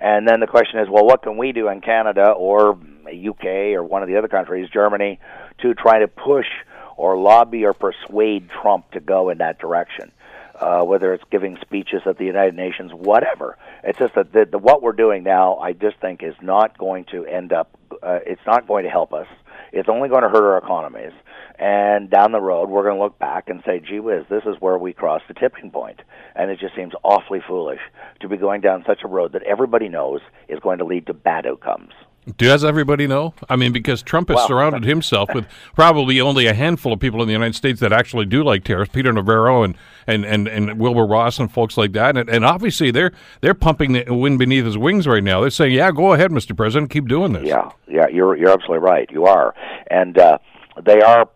[0.00, 2.72] And then the question is, well, what can we do in Canada or
[3.06, 3.44] UK
[3.76, 5.20] or one of the other countries, Germany,
[5.62, 6.46] to try to push
[6.96, 10.12] or lobby or persuade Trump to go in that direction?
[10.54, 13.58] Uh, whether it's giving speeches at the United Nations, whatever.
[13.82, 17.06] It's just that the, the, what we're doing now, I just think, is not going
[17.06, 17.76] to end up.
[18.00, 19.26] Uh, it's not going to help us.
[19.72, 21.12] It's only going to hurt our economies.
[21.58, 24.60] And down the road, we're going to look back and say, gee whiz, this is
[24.60, 26.00] where we crossed the tipping point.
[26.36, 27.80] And it just seems awfully foolish
[28.20, 31.14] to be going down such a road that everybody knows is going to lead to
[31.14, 31.92] bad outcomes.
[32.38, 33.34] Does everybody know?
[33.50, 37.20] I mean, because Trump has Well, surrounded himself with probably only a handful of people
[37.20, 38.90] in the United States that actually do like tariffs.
[38.92, 42.16] Peter Navarro and, and, and, and Wilbur Ross and folks like that.
[42.16, 45.42] And, and obviously they're they're pumping the wind beneath his wings right now.
[45.42, 46.56] They're saying, "Yeah, go ahead, Mr.
[46.56, 49.10] President, keep doing this." Yeah, yeah, you're you're absolutely right.
[49.10, 49.54] You are,
[49.90, 50.38] and uh,
[50.82, 51.28] they are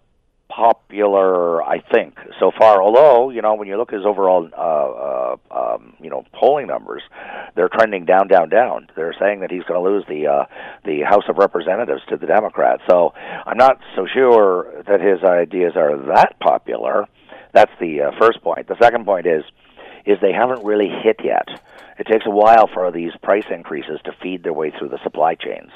[0.48, 2.82] popular, I think, so far.
[2.82, 6.66] Although, you know, when you look at his overall, uh, uh, um, you know, polling
[6.66, 7.02] numbers,
[7.54, 8.88] they're trending down, down, down.
[8.96, 10.44] They're saying that he's going to lose the uh,
[10.84, 12.82] the House of Representatives to the Democrats.
[12.88, 17.06] So I'm not so sure that his ideas are that popular.
[17.52, 18.68] That's the uh, first point.
[18.68, 19.42] The second point is,
[20.08, 21.46] is they haven't really hit yet.
[21.98, 25.34] It takes a while for these price increases to feed their way through the supply
[25.34, 25.70] chains.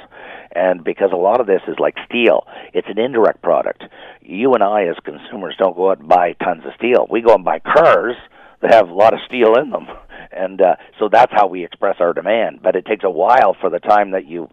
[0.52, 3.84] And because a lot of this is like steel, it's an indirect product.
[4.22, 7.06] You and I, as consumers, don't go out and buy tons of steel.
[7.10, 8.16] We go and buy cars
[8.62, 9.86] that have a lot of steel in them.
[10.30, 12.60] And uh, so that's how we express our demand.
[12.62, 14.48] But it takes a while for the time that you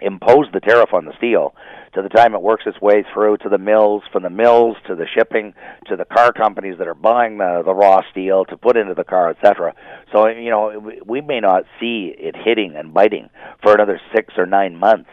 [0.00, 1.54] impose the tariff on the steel
[1.94, 4.94] to the time it works its way through to the mills, from the mills to
[4.94, 5.54] the shipping
[5.86, 9.04] to the car companies that are buying the, the raw steel to put into the
[9.04, 9.74] car, etc.
[10.12, 13.28] So you know we, may not see it hitting and biting
[13.62, 15.10] for another six or nine months,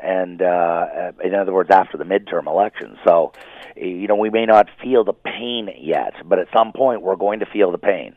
[0.00, 2.98] and uh, in other words, after the midterm elections.
[3.06, 3.32] So
[3.76, 7.40] you know we may not feel the pain yet, but at some point we're going
[7.40, 8.14] to feel the pain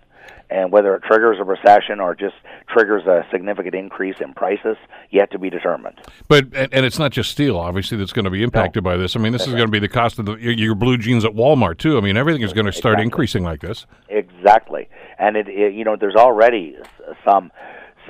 [0.50, 2.36] and whether it triggers a recession or just
[2.70, 4.78] triggers a significant increase in prices
[5.10, 6.00] yet to be determined.
[6.28, 9.16] But and, and it's not just steel, obviously, that's going to be impacted by this.
[9.16, 11.26] I mean, this is going to be the cost of the, your, your blue jeans
[11.26, 11.98] at Walmart too.
[11.98, 13.04] I mean, everything is going to start Exactly.
[13.04, 13.86] increasing like this.
[14.10, 16.76] Exactly, and it, it you know there's already
[17.28, 17.52] some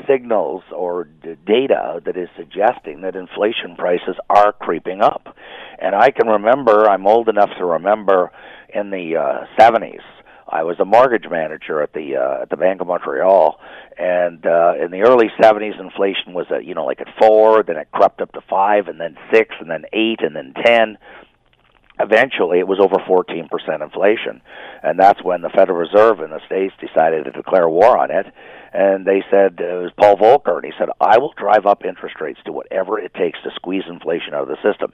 [0.08, 5.36] signals or d- data that is suggesting that inflation prices are creeping up,
[5.80, 8.32] and I can remember I'm old enough to remember
[8.74, 10.02] in the uh, 70s.
[10.48, 13.60] I was a mortgage manager at the uh, at the Bank of Montreal,
[13.98, 17.78] and uh, in the early '70s, inflation was at you know like at four, then
[17.78, 20.98] it crept up to five, and then six, and then eight, and then ten
[22.00, 23.48] eventually it was over 14%
[23.82, 24.42] inflation.
[24.84, 28.28] And that's when the Federal Reserve in the States decided to declare war on it.
[28.74, 31.86] And they said, uh, it was Paul Volcker, and he said, I will drive up
[31.86, 34.92] interest rates to whatever it takes to squeeze inflation out of the system.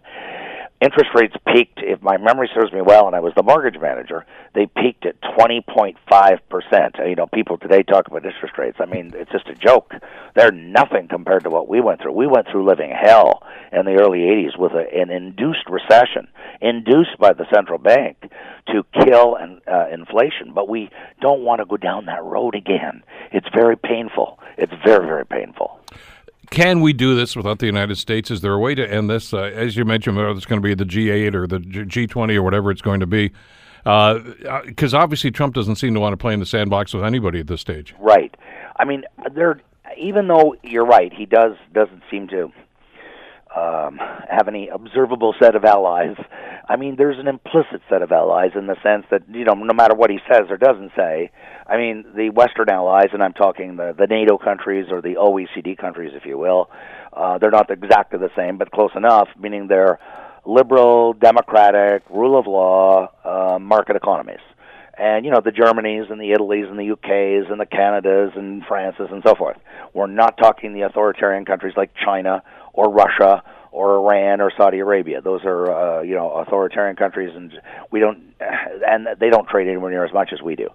[0.81, 4.25] Interest rates peaked, if my memory serves me well, and I was the mortgage manager,
[4.55, 7.07] they peaked at 20.5%.
[7.07, 8.77] You know, people today talk about interest rates.
[8.79, 9.93] I mean, it's just a joke.
[10.35, 12.13] They're nothing compared to what we went through.
[12.13, 16.27] We went through living hell in the early 80s with a, an induced recession,
[16.61, 18.17] induced by the central bank
[18.69, 20.51] to kill an, uh, inflation.
[20.55, 20.89] But we
[21.21, 23.03] don't want to go down that road again.
[23.31, 24.39] It's very painful.
[24.57, 25.79] It's very, very painful.
[26.51, 28.29] Can we do this without the United States?
[28.29, 29.33] Is there a way to end this?
[29.33, 32.35] Uh, as you mentioned, whether it's going to be the G8 or the G- G20
[32.35, 33.31] or whatever it's going to be,
[33.85, 37.47] because obviously Trump doesn't seem to want to play in the sandbox with anybody at
[37.47, 37.95] this stage.
[37.99, 38.35] Right.
[38.77, 39.61] I mean, there.
[39.97, 42.51] Even though you're right, he does doesn't seem to
[43.55, 46.15] um, have any observable set of allies.
[46.67, 49.73] I mean, there's an implicit set of allies in the sense that you know, no
[49.73, 51.31] matter what he says or doesn't say,
[51.67, 55.77] I mean, the Western allies, and I'm talking the the NATO countries or the OECD
[55.77, 56.69] countries, if you will,
[57.13, 59.27] uh, they're not exactly the same, but close enough.
[59.37, 59.99] Meaning they're
[60.45, 64.39] liberal, democratic, rule of law, uh, market economies
[65.01, 68.63] and you know the Germanys and the Italys and the UKs and the Canadas and
[68.65, 69.57] Frances and so forth.
[69.93, 75.21] We're not talking the authoritarian countries like China or Russia or Iran or Saudi Arabia.
[75.21, 77.51] Those are uh, you know authoritarian countries, and
[77.89, 78.35] we don't
[78.87, 80.69] and they don't trade anywhere near as much as we do.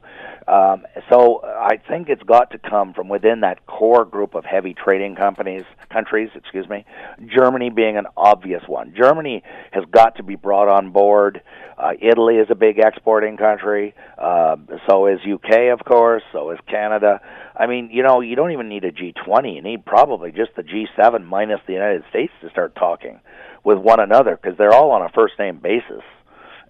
[0.49, 4.75] Um, so I think it's got to come from within that core group of heavy
[4.75, 6.85] trading companies, countries, excuse me.
[7.27, 8.95] Germany being an obvious one.
[8.97, 11.43] Germany has got to be brought on board.
[11.77, 13.95] Uh, Italy is a big exporting country.
[14.17, 14.57] Uh,
[14.89, 16.23] so is UK, of course.
[16.33, 17.21] So is Canada.
[17.57, 19.57] I mean, you know, you don't even need a G20.
[19.57, 23.19] You need probably just the G7 minus the United States to start talking
[23.65, 26.03] with one another because they're all on a first name basis.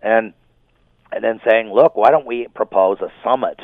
[0.03, 0.33] And
[1.17, 3.59] and then saying, look, why don't we propose a summit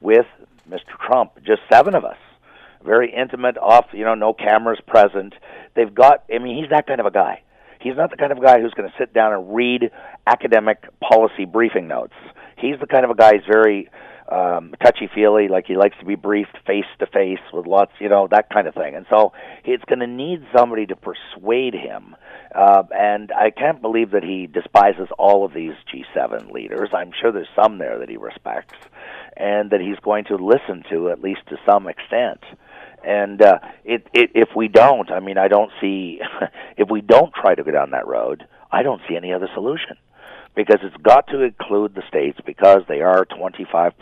[0.00, 0.26] with
[0.70, 0.96] Mr.
[1.04, 2.16] Trump, just seven of us,
[2.84, 5.34] very intimate, off, you know, no cameras present.
[5.74, 7.42] They've got, I mean, he's that kind of a guy.
[7.80, 9.90] He's not the kind of guy who's going to sit down and read
[10.24, 12.14] academic policy briefing notes.
[12.56, 13.90] He's the kind of a guy who's very
[14.30, 18.08] um, touchy feely, like he likes to be briefed face to face with lots, you
[18.08, 18.94] know, that kind of thing.
[18.94, 19.32] And so
[19.64, 22.14] he's going to need somebody to persuade him.
[22.54, 26.90] Uh, and I can't believe that he despises all of these G7 leaders.
[26.92, 28.76] I'm sure there's some there that he respects,
[29.36, 32.40] and that he's going to listen to at least to some extent.
[33.04, 36.20] And uh, it, it, if we don't, I mean, I don't see,
[36.76, 39.96] if we don't try to go down that road, I don't see any other solution
[40.58, 43.92] because it's got to include the states because they are 25%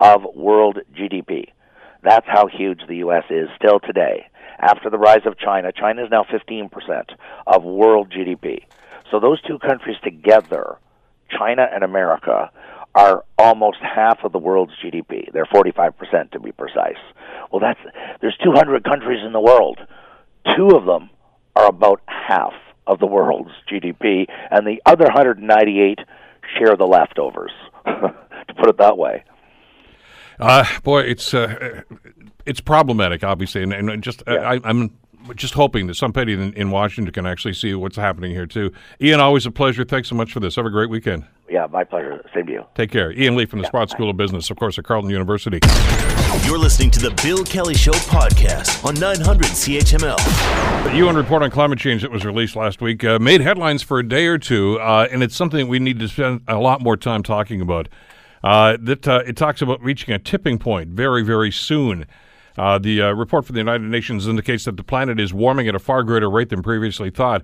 [0.00, 1.48] of world GDP.
[2.02, 3.24] That's how huge the U.S.
[3.28, 4.26] is still today.
[4.58, 5.70] after the rise of China.
[5.72, 6.70] China is now 15%
[7.46, 8.64] of world GDP.
[9.10, 10.78] So those two countries together,
[11.28, 12.50] China and America,
[12.94, 15.30] are almost half of the world's GDP.
[15.30, 16.96] They're 45% to be precise.
[17.52, 17.80] Well, that's
[18.22, 19.78] there's 200 countries in the world.
[20.56, 21.10] Two of them
[21.54, 22.54] are about half
[22.86, 25.98] of the world's GDP, and the other 198
[26.58, 27.52] share the leftovers.
[28.48, 29.24] to put it that way.
[30.38, 31.82] Uh, boy, it's uh,
[32.44, 34.34] it's problematic, obviously, and, and just yeah.
[34.34, 34.96] I, I'm
[35.34, 38.72] just hoping that somebody in, in, Washington can actually see what's happening here too.
[39.00, 39.84] Ian, always a pleasure.
[39.84, 40.56] Thanks so much for this.
[40.56, 41.24] Have a great weekend.
[41.48, 42.24] Yeah, my pleasure.
[42.34, 42.64] Same to you.
[42.74, 43.12] Take care.
[43.12, 45.60] Ian Lee from the yeah, Sprott School of Business, of course, at Carleton University.
[46.44, 50.84] You're listening to the Bill Kelly Show podcast on 900 CHML.
[50.84, 53.98] The UN report on climate change that was released last week uh, made headlines for
[54.00, 56.96] a day or two, uh, and it's something we need to spend a lot more
[56.96, 57.88] time talking about.
[58.44, 62.06] Uh, that uh, it talks about reaching a tipping point very, very soon.
[62.58, 65.74] Uh, the uh, report from the United Nations indicates that the planet is warming at
[65.74, 67.42] a far greater rate than previously thought.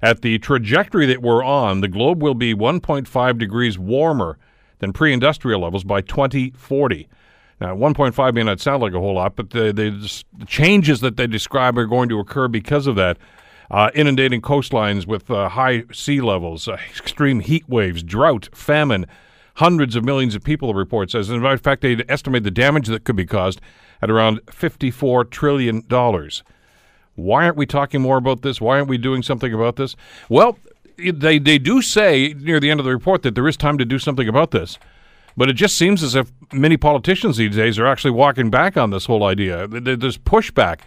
[0.00, 4.38] At the trajectory that we're on, the globe will be 1.5 degrees warmer
[4.78, 7.08] than pre industrial levels by 2040.
[7.60, 11.16] Now, 1.5 may not sound like a whole lot, but the, the, the changes that
[11.16, 13.18] they describe are going to occur because of that.
[13.70, 19.06] Uh, inundating coastlines with uh, high sea levels, uh, extreme heat waves, drought, famine.
[19.56, 21.30] Hundreds of millions of people, the report says.
[21.30, 23.60] And in fact, they estimate the damage that could be caused
[24.02, 25.82] at around $54 trillion.
[27.14, 28.60] Why aren't we talking more about this?
[28.60, 29.96] Why aren't we doing something about this?
[30.28, 30.58] Well,
[30.96, 33.84] they, they do say near the end of the report that there is time to
[33.84, 34.78] do something about this.
[35.36, 38.90] But it just seems as if many politicians these days are actually walking back on
[38.90, 39.66] this whole idea.
[39.66, 40.80] There's pushback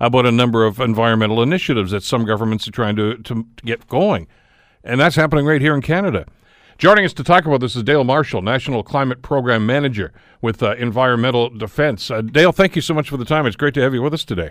[0.00, 4.26] about a number of environmental initiatives that some governments are trying to, to get going.
[4.82, 6.26] And that's happening right here in Canada.
[6.82, 10.74] Joining us to talk about this is Dale Marshall, National Climate Program Manager with uh,
[10.74, 12.10] Environmental Defense.
[12.10, 13.46] Uh, Dale, thank you so much for the time.
[13.46, 14.50] It's great to have you with us today.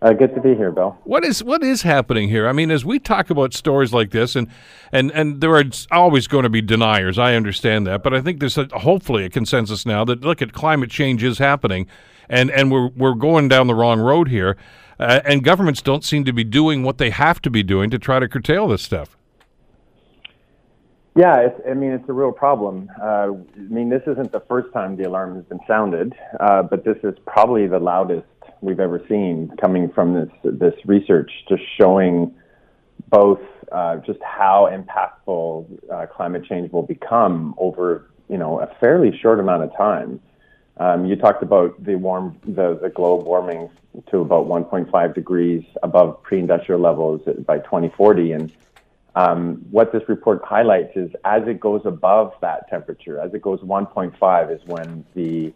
[0.00, 0.96] Uh, good to be here, Bill.
[1.02, 2.46] What is what is happening here?
[2.46, 4.46] I mean, as we talk about stories like this, and
[4.92, 7.18] and and there are always going to be deniers.
[7.18, 10.52] I understand that, but I think there's a, hopefully a consensus now that look at
[10.52, 11.88] climate change is happening,
[12.28, 14.56] and and we're we're going down the wrong road here,
[15.00, 17.98] uh, and governments don't seem to be doing what they have to be doing to
[17.98, 19.17] try to curtail this stuff.
[21.18, 22.88] Yeah, I mean, it's a real problem.
[23.02, 26.84] Uh, I mean, this isn't the first time the alarm has been sounded, uh, but
[26.84, 28.24] this is probably the loudest
[28.60, 32.32] we've ever seen coming from this this research, just showing
[33.08, 33.40] both
[33.72, 39.40] uh, just how impactful uh, climate change will become over you know a fairly short
[39.40, 40.20] amount of time.
[40.76, 43.70] Um, you talked about the warm the, the globe warming
[44.10, 48.52] to about 1.5 degrees above pre-industrial levels by 2040, and
[49.18, 53.58] um, what this report highlights is as it goes above that temperature, as it goes
[53.60, 55.52] 1.5, is when the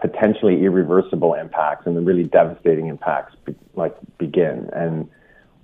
[0.00, 4.70] potentially irreversible impacts and the really devastating impacts be, like begin.
[4.72, 5.08] And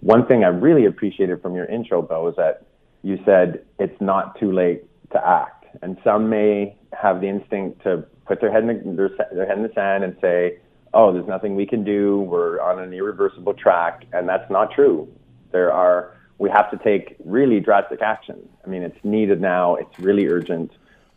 [0.01, 2.67] one thing I really appreciated from your intro, Bill, is that
[3.03, 4.83] you said it's not too late
[5.13, 5.67] to act.
[5.83, 9.59] And some may have the instinct to put their head in the, their, their head
[9.59, 10.59] in the sand and say,
[10.93, 12.23] "Oh, there's nothing we can do.
[12.23, 15.07] We're on an irreversible track," and that's not true.
[15.53, 18.49] There are we have to take really drastic action.
[18.65, 19.77] I mean, it's needed now.
[19.77, 20.71] It's really urgent,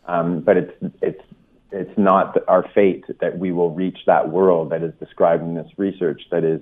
[0.06, 1.22] um, but it's it's
[1.72, 5.68] it's not our fate that we will reach that world that is described in this
[5.76, 6.60] research that is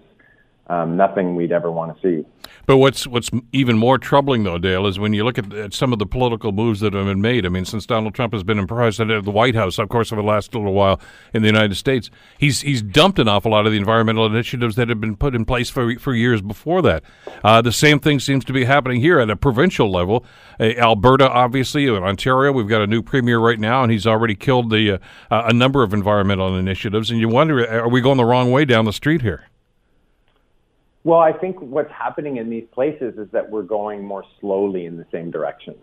[0.69, 2.29] um, nothing we'd ever want to see.
[2.67, 5.93] But what's what's even more troubling, though, Dale, is when you look at, at, some
[5.93, 7.47] of the political moves that have been made.
[7.47, 10.13] I mean, since Donald Trump has been in president of the White House, of course,
[10.13, 11.01] over the last little while
[11.33, 14.91] in the United States, he's he's dumped an awful lot of the environmental initiatives that
[14.91, 17.03] have been put in place for for years before that.
[17.43, 20.25] Uh, the same thing seems to be happening here at a provincial level.
[20.61, 24.35] Uh, Alberta, obviously, in Ontario, we've got a new premier right now, and he's already
[24.35, 24.99] killed the uh,
[25.31, 27.11] a number of environmental initiatives.
[27.11, 29.48] And you wonder, are we going the wrong way down the street here?
[31.09, 34.99] Well, I think what's happening in these places is that we're going more slowly in
[34.99, 35.75] the same direction.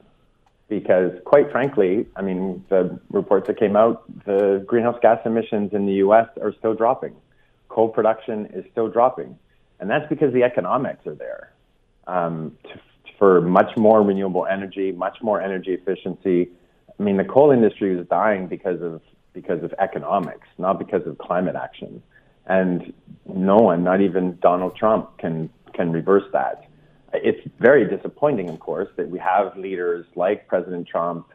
[0.70, 5.88] Because, quite frankly, I mean, the reports that came out, the greenhouse gas emissions in
[5.88, 7.16] the US are still dropping.
[7.70, 9.36] Coal production is still dropping.
[9.80, 11.54] And that's because the economics are there
[12.06, 12.80] um, to,
[13.18, 16.52] for much more renewable energy, much more energy efficiency.
[17.00, 19.02] I mean, the coal industry is dying because of,
[19.34, 22.04] because of economics, not because of climate action
[22.48, 22.94] and
[23.28, 26.70] no one, not even Donald Trump, can can reverse that.
[27.14, 31.28] It's very disappointing, of course, that we have leaders like President Trump,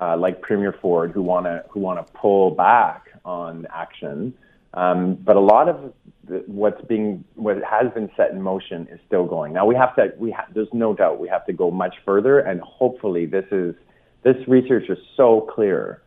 [0.00, 4.34] uh, like Premier Ford, who want to who want to pull back on action.
[4.74, 5.94] Um, but a lot of
[6.28, 9.52] the, what's being what has been set in motion is still going.
[9.52, 12.40] Now we have to we ha- there's no doubt we have to go much further,
[12.40, 13.74] and hopefully this is
[14.22, 16.02] this research is so clear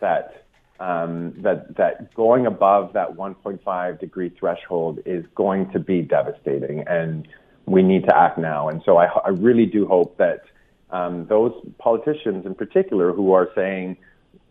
[0.00, 0.43] that
[0.80, 7.28] um, that that going above that 1.5 degree threshold is going to be devastating, and
[7.66, 8.68] we need to act now.
[8.68, 10.44] And so I, I really do hope that
[10.90, 13.96] um, those politicians, in particular, who are saying,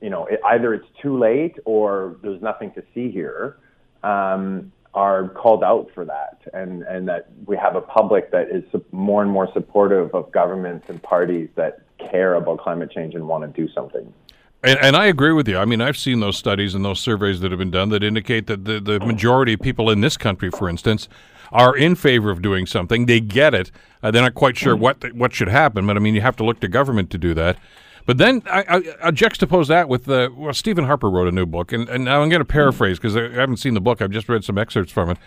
[0.02, 3.58] you know, it, either it's too late or there's nothing to see here,
[4.04, 8.64] um, are called out for that, and and that we have a public that is
[8.92, 13.44] more and more supportive of governments and parties that care about climate change and want
[13.44, 14.14] to do something.
[14.64, 15.58] And, and, I agree with you.
[15.58, 18.48] I mean, I've seen those studies and those surveys that have been done that indicate
[18.48, 21.10] that the, the majority of people in this country, for instance,
[21.52, 23.06] are in favor of doing something.
[23.06, 23.72] They get it.
[24.02, 24.80] Uh, they're not quite sure mm.
[24.80, 27.34] what what should happen, but I mean, you have to look to government to do
[27.34, 27.58] that.
[28.06, 28.76] But then I, I,
[29.08, 32.22] I juxtapose that with the well, Stephen Harper wrote a new book, and, and now
[32.22, 32.50] I'm going to mm.
[32.50, 34.02] paraphrase because I haven't seen the book.
[34.02, 35.18] I've just read some excerpts from it.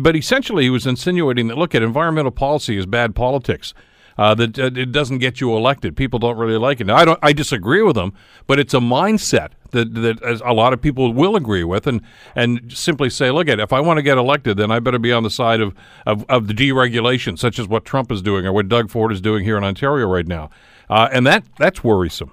[0.00, 3.72] But essentially, he was insinuating that look at environmental policy is bad politics
[4.18, 5.96] uh, that uh, it doesn't get you elected.
[5.96, 6.86] People don't really like it.
[6.86, 7.18] Now, I don't.
[7.22, 8.12] I disagree with them,
[8.46, 12.02] but it's a mindset that that a lot of people will agree with, and
[12.34, 15.12] and simply say, look at if I want to get elected, then I better be
[15.12, 18.52] on the side of, of, of the deregulation, such as what Trump is doing or
[18.52, 20.50] what Doug Ford is doing here in Ontario right now,
[20.90, 22.32] uh, and that that's worrisome.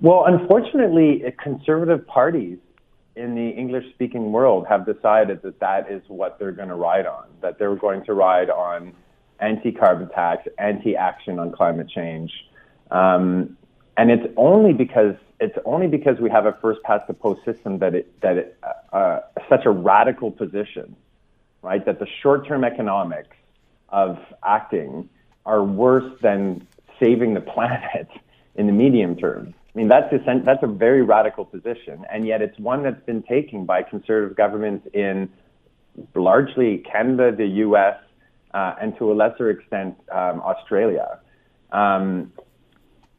[0.00, 2.58] Well, unfortunately, conservative parties
[3.14, 7.06] in the English speaking world have decided that that is what they're going to ride
[7.06, 8.92] on, that they're going to ride on
[9.42, 12.30] anti-carbon tax, anti-action on climate change.
[12.90, 13.56] Um,
[13.96, 17.78] and it's only because it's only because we have a first past the post system
[17.80, 20.96] that it that it, uh, uh, such a radical position,
[21.62, 21.84] right?
[21.84, 23.36] That the short-term economics
[23.88, 25.10] of acting
[25.44, 26.66] are worse than
[27.00, 28.08] saving the planet
[28.54, 29.54] in the medium term.
[29.74, 33.22] I mean, that's a, that's a very radical position, and yet it's one that's been
[33.22, 35.30] taken by conservative governments in
[36.14, 37.96] largely Canada, the U.S.,
[38.54, 41.18] uh, and to a lesser extent, um, Australia.
[41.70, 42.32] Um,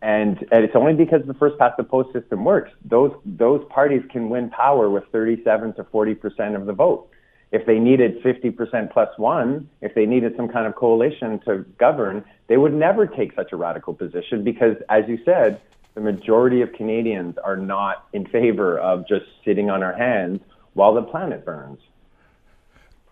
[0.02, 2.72] and, and, it's only because the first past the post system works.
[2.84, 7.10] Those those parties can win power with 37 to 40 percent of the vote.
[7.52, 11.66] If they needed 50 percent plus one, if they needed some kind of coalition to
[11.80, 15.62] govern, they would never take such a radical position because, as you said,
[15.96, 20.42] the majority of Canadians are not in favor of just sitting on our hands
[20.74, 21.80] while the planet burns.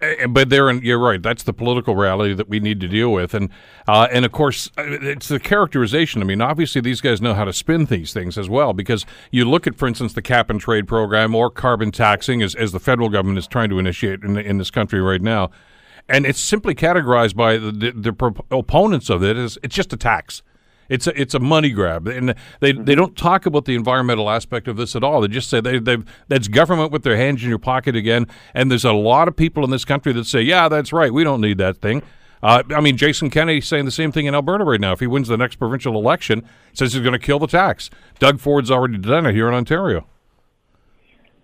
[0.02, 1.22] Eh, but there, you're right.
[1.22, 3.50] That's the political reality that we need to deal with, and
[3.88, 6.22] uh, and of course, uh, it's the characterization.
[6.22, 9.46] I mean, obviously, these guys know how to spin these things as well, because you
[9.46, 12.80] look at, for instance, the cap and trade program or carbon taxing, as as the
[12.80, 15.52] federal government is trying to initiate in in this country right now,
[16.10, 19.98] and it's simply categorized by the, the, the opponents of it as it's just a
[19.98, 20.42] tax.
[20.92, 24.68] It's a, it's a money grab, and they they don't talk about the environmental aspect
[24.68, 25.22] of this at all.
[25.22, 28.28] They just say they they that's government with their hands in your pocket again.
[28.54, 31.24] And there's a lot of people in this country that say, yeah, that's right, we
[31.24, 32.04] don't need that thing.
[32.44, 34.92] Uh, I mean, Jason Kenney saying the same thing in Alberta right now.
[34.92, 37.90] If he wins the next provincial election, says he's going to kill the tax.
[38.20, 40.08] Doug Ford's already done it here in Ontario.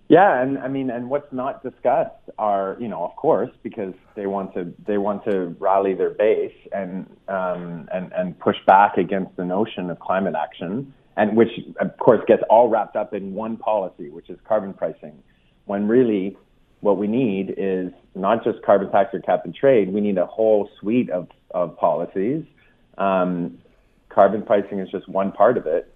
[0.09, 4.25] Yeah, and I mean, and what's not discussed are, you know, of course, because they
[4.25, 9.35] want to they want to rally their base and um, and and push back against
[9.35, 11.49] the notion of climate action, and which
[11.81, 15.21] of course gets all wrapped up in one policy, which is carbon pricing,
[15.65, 16.37] when really
[16.79, 19.91] what we need is not just carbon tax or cap and trade.
[19.91, 22.45] We need a whole suite of of policies.
[22.97, 23.57] Um,
[24.07, 25.93] carbon pricing is just one part of it.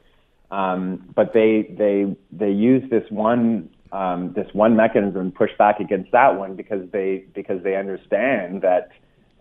[0.51, 6.11] Um, but they they they use this one um, this one mechanism push back against
[6.11, 8.89] that one because they because they understand that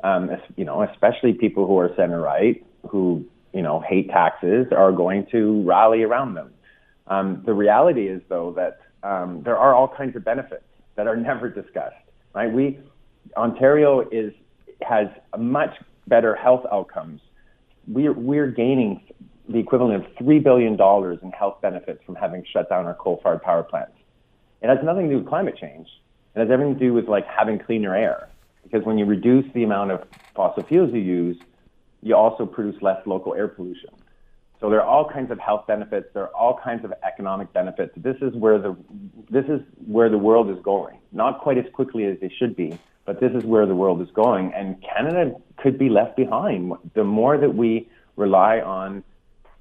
[0.02, 4.92] um, you know especially people who are center right who you know hate taxes are
[4.92, 6.52] going to rally around them.
[7.06, 10.64] Um, the reality is though that um, there are all kinds of benefits
[10.96, 11.96] that are never discussed.
[12.34, 12.52] Right?
[12.52, 12.78] We
[13.36, 14.32] Ontario is
[14.82, 15.06] has
[15.38, 15.74] much
[16.06, 17.20] better health outcomes.
[17.86, 19.02] We're we're gaining
[19.48, 23.42] the equivalent of three billion dollars in health benefits from having shut down our coal-fired
[23.42, 23.92] power plants.
[24.62, 25.88] It has nothing to do with climate change.
[26.34, 28.28] It has everything to do with like having cleaner air.
[28.62, 30.04] Because when you reduce the amount of
[30.34, 31.38] fossil fuels you use,
[32.02, 33.90] you also produce less local air pollution.
[34.60, 36.08] So there are all kinds of health benefits.
[36.12, 37.92] There are all kinds of economic benefits.
[37.96, 38.76] This is where the
[39.30, 40.98] this is where the world is going.
[41.12, 44.10] Not quite as quickly as they should be, but this is where the world is
[44.10, 44.52] going.
[44.54, 46.72] And Canada could be left behind.
[46.94, 49.02] The more that we rely on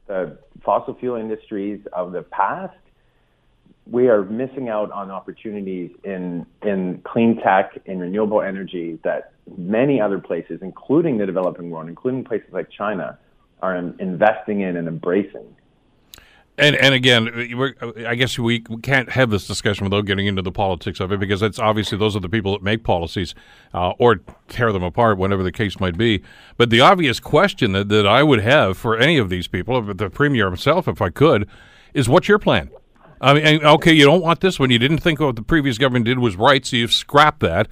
[0.07, 2.75] the fossil fuel industries of the past
[3.91, 9.99] we are missing out on opportunities in in clean tech, in renewable energy that many
[9.99, 13.17] other places, including the developing world, including places like China,
[13.61, 15.55] are investing in and embracing.
[16.57, 17.29] And and again,
[18.05, 21.41] I guess we, can't have this discussion without getting into the politics of it because
[21.41, 23.33] it's obviously those are the people that make policies
[23.73, 24.19] uh, or
[24.49, 26.21] tear them apart, whatever the case might be.
[26.57, 30.09] But the obvious question that, that I would have for any of these people, the
[30.09, 31.47] premier himself, if I could,
[31.93, 32.69] is what's your plan?
[33.21, 34.69] I mean, okay, you don't want this one.
[34.69, 37.67] You didn't think what the previous government did was right, so you've scrapped that.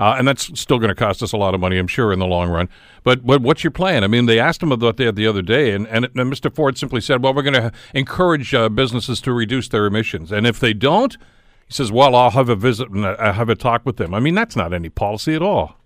[0.00, 2.18] Uh, and that's still going to cost us a lot of money, I'm sure, in
[2.18, 2.68] the long run.
[3.04, 4.02] But, but what's your plan?
[4.02, 6.52] I mean, they asked him about that the other day, and, and, and Mr.
[6.52, 10.32] Ford simply said, well, we're going to encourage uh, businesses to reduce their emissions.
[10.32, 11.16] And if they don't,
[11.68, 14.12] he says, well, I'll have a visit and I'll have a talk with them.
[14.12, 15.76] I mean, that's not any policy at all.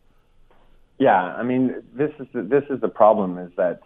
[0.99, 3.81] Yeah, I mean, this is the, this is the problem: is that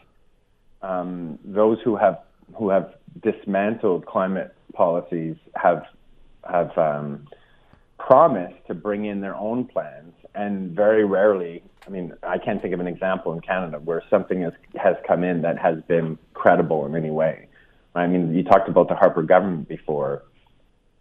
[0.80, 2.20] um, those who have
[2.54, 5.84] who have dismantled climate policies have
[6.48, 7.26] have um,
[7.98, 11.62] promised to bring in their own plans, and very rarely.
[11.86, 15.24] I mean, I can't think of an example in Canada where something has has come
[15.24, 17.48] in that has been credible in any way.
[17.94, 20.22] I mean, you talked about the Harper government before.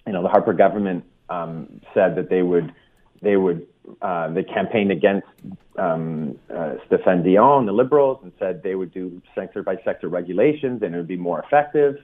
[0.07, 2.73] You know, the Harper government um, said that they would
[3.21, 3.67] they would
[4.01, 5.27] uh, they campaigned against
[5.77, 10.81] um, uh, Stéphane Dion, the Liberals, and said they would do sector by sector regulations
[10.83, 11.97] and it would be more effective.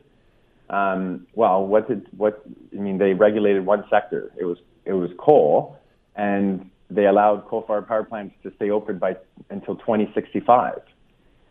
[0.69, 2.43] Um, well, what did what?
[2.73, 4.31] I mean, they regulated one sector.
[4.37, 5.77] It was it was coal,
[6.15, 9.17] and they allowed coal-fired power plants to stay open by
[9.49, 10.81] until 2065.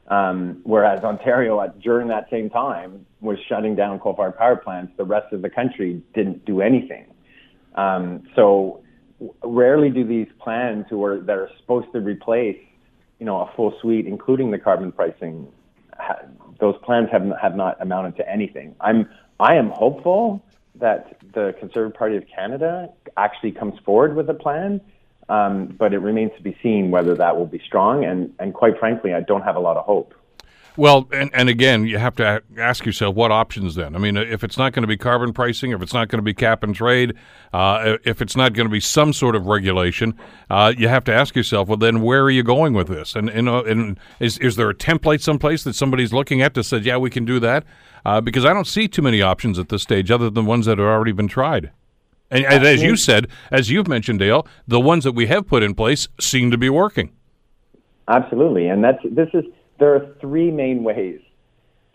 [0.06, 4.92] Um, whereas Ontario, at, during that same time, was shutting down coal-fired power plants.
[4.96, 7.06] The rest of the country didn't do anything.
[7.74, 8.82] Um, so
[9.42, 12.58] rarely do these plans who are that are supposed to replace,
[13.18, 15.48] you know, a full suite, including the carbon pricing,
[15.98, 16.16] ha,
[16.60, 18.74] those plans have have not amounted to anything.
[18.80, 19.08] I'm
[19.40, 20.44] I am hopeful
[20.76, 24.80] that the Conservative Party of Canada actually comes forward with a plan,
[25.28, 28.04] um, but it remains to be seen whether that will be strong.
[28.04, 30.14] And and quite frankly, I don't have a lot of hope.
[30.76, 33.94] Well, and, and again, you have to ask yourself what options then.
[33.94, 36.24] I mean, if it's not going to be carbon pricing, if it's not going to
[36.24, 37.14] be cap and trade,
[37.52, 40.14] uh, if it's not going to be some sort of regulation,
[40.50, 43.14] uh, you have to ask yourself, well, then where are you going with this?
[43.14, 46.64] And, and, uh, and is, is there a template someplace that somebody's looking at that
[46.64, 47.64] says, yeah, we can do that?
[48.04, 50.78] Uh, because I don't see too many options at this stage other than ones that
[50.78, 51.70] have already been tried.
[52.32, 55.62] And, and as you said, as you've mentioned, Dale, the ones that we have put
[55.62, 57.12] in place seem to be working.
[58.08, 59.44] Absolutely, and that's this is
[59.78, 61.20] there are three main ways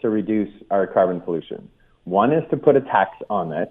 [0.01, 1.69] to reduce our carbon pollution.
[2.05, 3.69] One is to put a tax on it.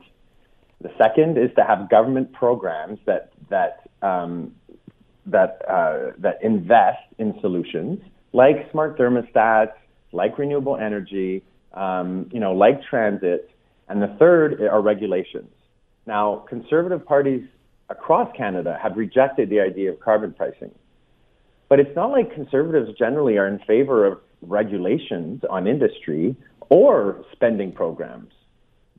[0.80, 4.54] The second is to have government programs that that um,
[5.26, 8.00] that uh, that invest in solutions
[8.32, 9.72] like smart thermostats,
[10.12, 11.42] like renewable energy,
[11.74, 13.50] um, you know, like transit.
[13.88, 15.50] And the third are regulations.
[16.06, 17.44] Now, conservative parties
[17.88, 20.70] across Canada have rejected the idea of carbon pricing.
[21.68, 26.34] But it's not like conservatives generally are in favor of regulations on industry
[26.70, 28.32] or spending programs,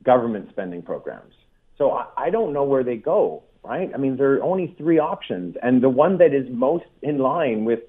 [0.04, 1.34] government spending programs.
[1.78, 3.90] So I, I don't know where they go, right?
[3.94, 5.56] I mean, there are only three options.
[5.62, 7.80] And the one that is most in line with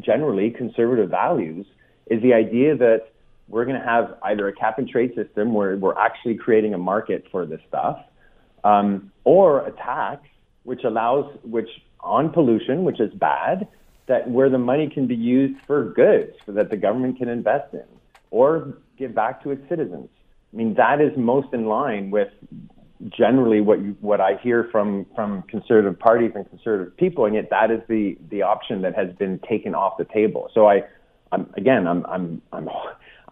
[0.00, 1.66] generally conservative values
[2.06, 3.08] is the idea that
[3.48, 6.78] we're going to have either a cap and trade system where we're actually creating a
[6.78, 7.98] market for this stuff,
[8.64, 10.26] um, or a tax
[10.64, 11.68] which allows, which
[12.00, 13.68] on pollution, which is bad,
[14.06, 17.72] that where the money can be used for goods so that the government can invest
[17.72, 17.84] in
[18.30, 20.08] or give back to its citizens.
[20.52, 22.28] I mean, that is most in line with
[23.08, 27.50] generally what you, what I hear from from conservative parties and conservative people, and yet
[27.50, 30.50] that is the the option that has been taken off the table.
[30.54, 30.82] So I,
[31.32, 32.68] I'm again, I'm I'm I'm.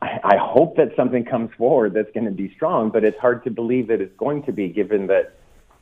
[0.00, 3.44] I, I hope that something comes forward that's going to be strong, but it's hard
[3.44, 5.36] to believe that it's going to be, given that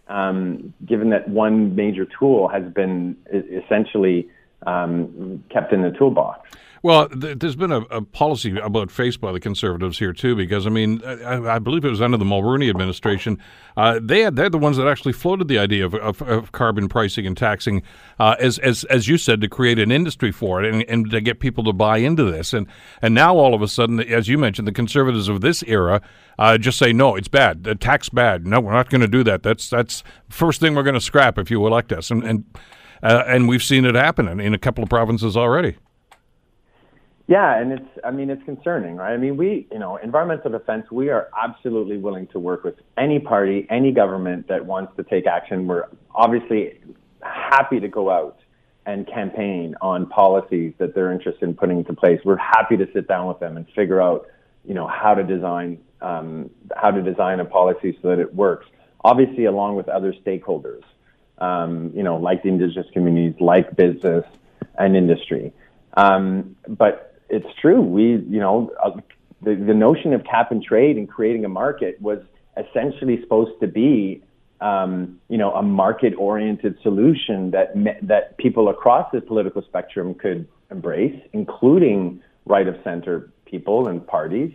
[0.08, 4.28] um, given that one major tool has been essentially
[4.66, 6.48] um, kept in the toolbox.
[6.82, 10.66] Well, th- there's been a, a, policy about face by the conservatives here too, because
[10.66, 13.38] I mean, I, I believe it was under the Mulroney administration.
[13.76, 16.88] Uh, they had, they're the ones that actually floated the idea of, of, of carbon
[16.88, 17.82] pricing and taxing,
[18.18, 21.20] uh, as as as you said, to create an industry for it and, and to
[21.20, 22.54] get people to buy into this.
[22.54, 22.66] And
[23.02, 26.00] and now all of a sudden, as you mentioned, the conservatives of this era
[26.38, 27.64] uh, just say no, it's bad.
[27.64, 28.46] The tax bad.
[28.46, 29.42] No, we're not going to do that.
[29.42, 32.10] That's that's first thing we're going to scrap if you elect us.
[32.10, 32.44] And and
[33.02, 35.76] uh, and we've seen it happen in, in a couple of provinces already.
[37.30, 39.12] Yeah, and it's I mean it's concerning, right?
[39.12, 43.20] I mean we, you know, environmental defense, we are absolutely willing to work with any
[43.20, 45.68] party, any government that wants to take action.
[45.68, 46.80] We're obviously
[47.22, 48.40] happy to go out
[48.86, 52.20] and campaign on policies that they're interested in putting into place.
[52.24, 54.26] We're happy to sit down with them and figure out,
[54.64, 58.66] you know, how to design um, how to design a policy so that it works.
[59.04, 60.82] Obviously, along with other stakeholders
[61.40, 64.24] um, you know, like the indigenous communities, like business
[64.78, 65.52] and industry.
[65.94, 67.80] Um, but it's true.
[67.80, 68.92] We, you know, uh,
[69.42, 72.18] the, the notion of cap and trade and creating a market was
[72.56, 74.22] essentially supposed to be,
[74.60, 80.46] um, you know, a market-oriented solution that me- that people across the political spectrum could
[80.70, 84.52] embrace, including right of center people and parties.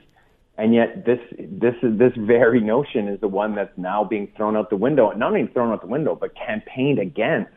[0.57, 4.69] And yet this this this very notion is the one that's now being thrown out
[4.69, 5.11] the window.
[5.11, 7.51] Not only thrown out the window, but campaigned against.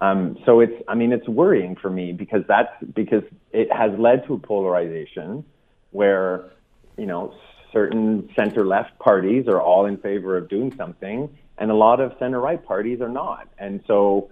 [0.00, 4.26] Um, so it's I mean it's worrying for me because that's because it has led
[4.26, 5.44] to a polarization
[5.90, 6.50] where
[6.96, 7.34] you know
[7.72, 12.12] certain center left parties are all in favor of doing something, and a lot of
[12.18, 13.48] center right parties are not.
[13.58, 14.30] And so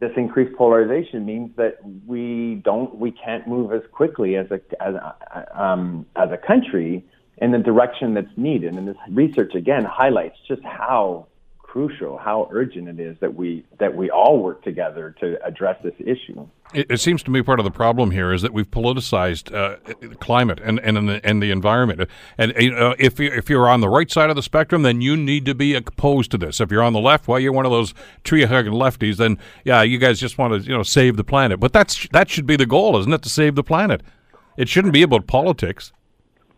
[0.00, 4.94] this increased polarization means that we don't we can't move as quickly as a as
[5.54, 7.04] um, as a country
[7.36, 8.74] in the direction that's needed.
[8.74, 11.26] And this research again highlights just how
[11.70, 15.94] crucial, how urgent it is that we that we all work together to address this
[16.00, 16.48] issue.
[16.74, 19.76] It, it seems to me part of the problem here is that we've politicized uh,
[20.16, 22.08] climate and and the, and the environment.
[22.36, 25.16] And uh, if you, if you're on the right side of the spectrum, then you
[25.16, 26.60] need to be opposed to this.
[26.60, 27.94] If you're on the left, well, you're one of those
[28.24, 29.18] tree hugging lefties.
[29.18, 31.60] Then yeah, you guys just want to you know save the planet.
[31.60, 33.22] But that's that should be the goal, isn't it?
[33.22, 34.02] To save the planet.
[34.56, 35.92] It shouldn't be about politics.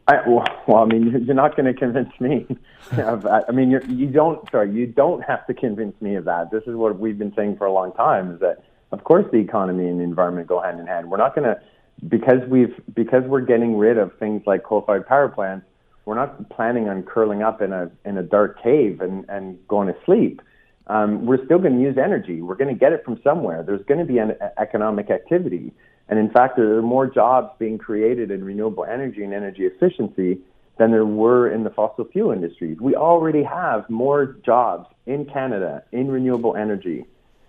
[0.08, 2.46] I, well, I mean, you're not going to convince me
[2.98, 3.44] of that.
[3.48, 4.48] I mean, you're, you don't.
[4.50, 6.50] Sorry, you don't have to convince me of that.
[6.50, 9.38] This is what we've been saying for a long time: is that of course the
[9.38, 11.10] economy and the environment go hand in hand.
[11.10, 11.60] We're not going to
[12.08, 15.66] because we've because we're getting rid of things like coal-fired power plants.
[16.04, 19.86] We're not planning on curling up in a in a dark cave and and going
[19.86, 20.42] to sleep.
[20.88, 22.42] Um, we're still going to use energy.
[22.42, 23.62] We're going to get it from somewhere.
[23.62, 25.72] There's going to be an economic activity.
[26.08, 30.38] And in fact, there are more jobs being created in renewable energy and energy efficiency
[30.78, 32.78] than there were in the fossil fuel industries.
[32.80, 37.04] We already have more jobs in Canada in renewable energy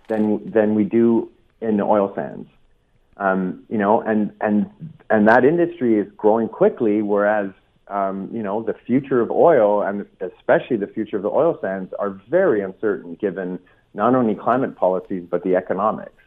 [0.08, 1.30] than than we do
[1.60, 2.48] in the oil sands.
[3.16, 4.70] Um, you know, and and
[5.10, 7.50] and that industry is growing quickly, whereas
[7.88, 11.92] um, you know the future of oil and especially the future of the oil sands
[11.98, 13.58] are very uncertain given
[13.94, 16.22] not only climate policies but the economics.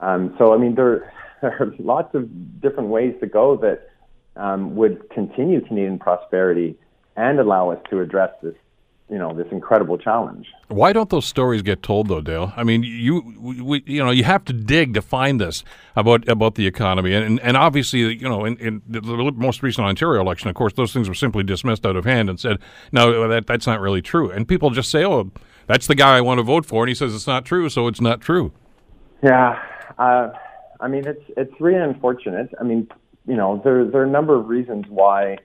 [0.00, 1.12] Um, so I mean there
[1.42, 3.90] there are lots of different ways to go that
[4.36, 6.76] um, would continue Canadian prosperity
[7.16, 8.54] and allow us to address this
[9.10, 10.46] you know this incredible challenge.
[10.68, 12.54] Why don't those stories get told though, Dale?
[12.56, 13.20] I mean, you
[13.62, 15.62] we, you know you have to dig to find this
[15.94, 19.02] about about the economy, and and obviously you know in, in the
[19.36, 22.40] most recent Ontario election, of course, those things were simply dismissed out of hand and
[22.40, 22.58] said,
[22.90, 25.30] no, that that's not really true, and people just say, oh,
[25.66, 27.88] that's the guy I want to vote for, and he says it's not true, so
[27.88, 28.50] it's not true.
[29.22, 29.62] Yeah.
[29.98, 30.30] Uh,
[30.82, 32.50] I mean, it's it's really unfortunate.
[32.60, 32.88] I mean,
[33.26, 35.38] you know, there there are a number of reasons why,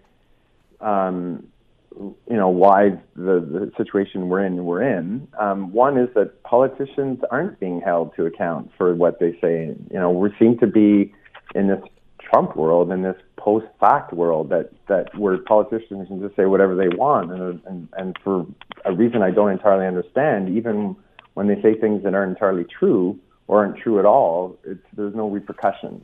[0.82, 1.48] um,
[1.96, 5.28] you know, why the, the situation we're in we're in.
[5.40, 9.76] Um, one is that politicians aren't being held to account for what they say.
[9.92, 11.14] You know, we seem to be
[11.54, 11.84] in this
[12.20, 16.90] Trump world, in this post-fact world, that that where politicians can just say whatever they
[16.90, 18.44] want, and and and for
[18.86, 20.96] a reason I don't entirely understand, even
[21.36, 23.20] when they say things that aren't entirely true
[23.50, 26.04] aren't true at all, it's, there's no repercussions.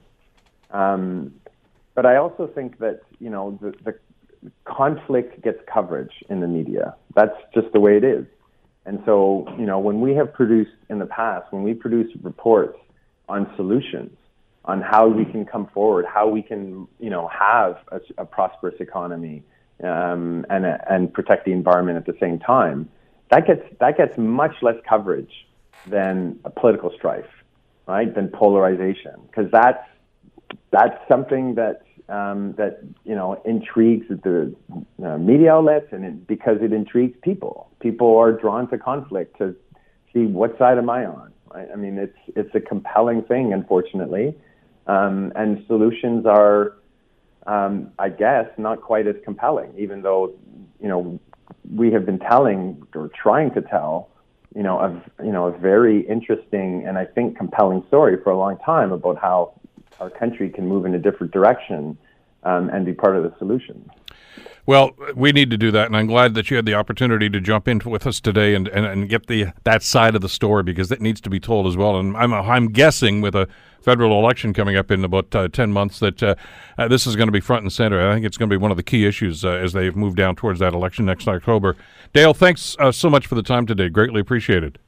[0.71, 1.33] Um,
[1.95, 6.95] but I also think that you know the, the conflict gets coverage in the media.
[7.15, 8.25] That's just the way it is.
[8.85, 12.77] And so, you know, when we have produced in the past, when we produce reports
[13.29, 14.11] on solutions,
[14.65, 18.75] on how we can come forward, how we can, you know, have a, a prosperous
[18.79, 19.43] economy
[19.83, 22.89] um, and and protect the environment at the same time,
[23.29, 25.31] that gets that gets much less coverage
[25.87, 27.29] than a political strife,
[27.87, 28.13] right?
[28.13, 29.85] Than polarization, because that's
[30.71, 34.53] that's something that um, that you know intrigues the
[35.03, 39.55] uh, media outlets, and it, because it intrigues people, people are drawn to conflict to
[40.13, 41.33] see what side am I on.
[41.53, 41.67] Right?
[41.71, 44.35] I mean, it's it's a compelling thing, unfortunately,
[44.87, 46.77] um, and solutions are,
[47.47, 50.33] um, I guess, not quite as compelling, even though
[50.81, 51.19] you know
[51.73, 54.09] we have been telling or trying to tell
[54.55, 58.37] you know, a you know a very interesting and I think compelling story for a
[58.37, 59.53] long time about how
[59.99, 61.97] our country can move in a different direction
[62.43, 63.89] um, and be part of the solution.
[64.65, 67.41] Well, we need to do that, and I'm glad that you had the opportunity to
[67.41, 70.63] jump in with us today and, and, and get the that side of the story
[70.63, 71.97] because it needs to be told as well.
[71.97, 73.47] And I'm I'm guessing with a
[73.83, 76.35] federal election coming up in about uh, 10 months that uh,
[76.77, 78.09] uh, this is going to be front and center.
[78.09, 80.15] I think it's going to be one of the key issues uh, as they move
[80.15, 81.75] down towards that election next October.
[82.13, 83.89] Dale, thanks uh, so much for the time today.
[83.89, 84.79] Greatly appreciated.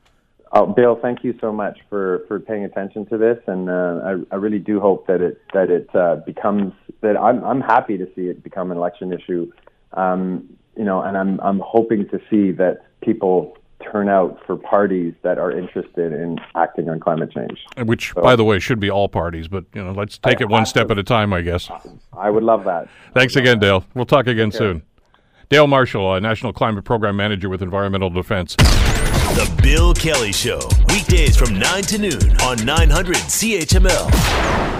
[0.51, 3.99] Oh, Bill, thank you so much for, for paying attention to this, and uh,
[4.31, 5.89] I, I really do hope that it that it
[6.25, 9.51] becomes that I'm I'm happy to see it become an election issue,
[9.93, 13.57] um, you know, and I'm I'm hoping to see that people
[13.91, 17.59] turn out for parties that are interested in acting on climate change.
[17.77, 20.45] Which, so, by the way, should be all parties, but you know, let's take I,
[20.45, 21.69] it one step at a time, I guess.
[22.17, 22.87] I would love that.
[23.13, 23.65] Thanks again, that.
[23.65, 23.85] Dale.
[23.93, 24.83] We'll talk again soon.
[25.49, 28.55] Dale Marshall, a National Climate Program Manager with Environmental Defense.
[28.55, 34.74] The Bill Kelly Show, weekdays from 9 to noon on 900 CHML.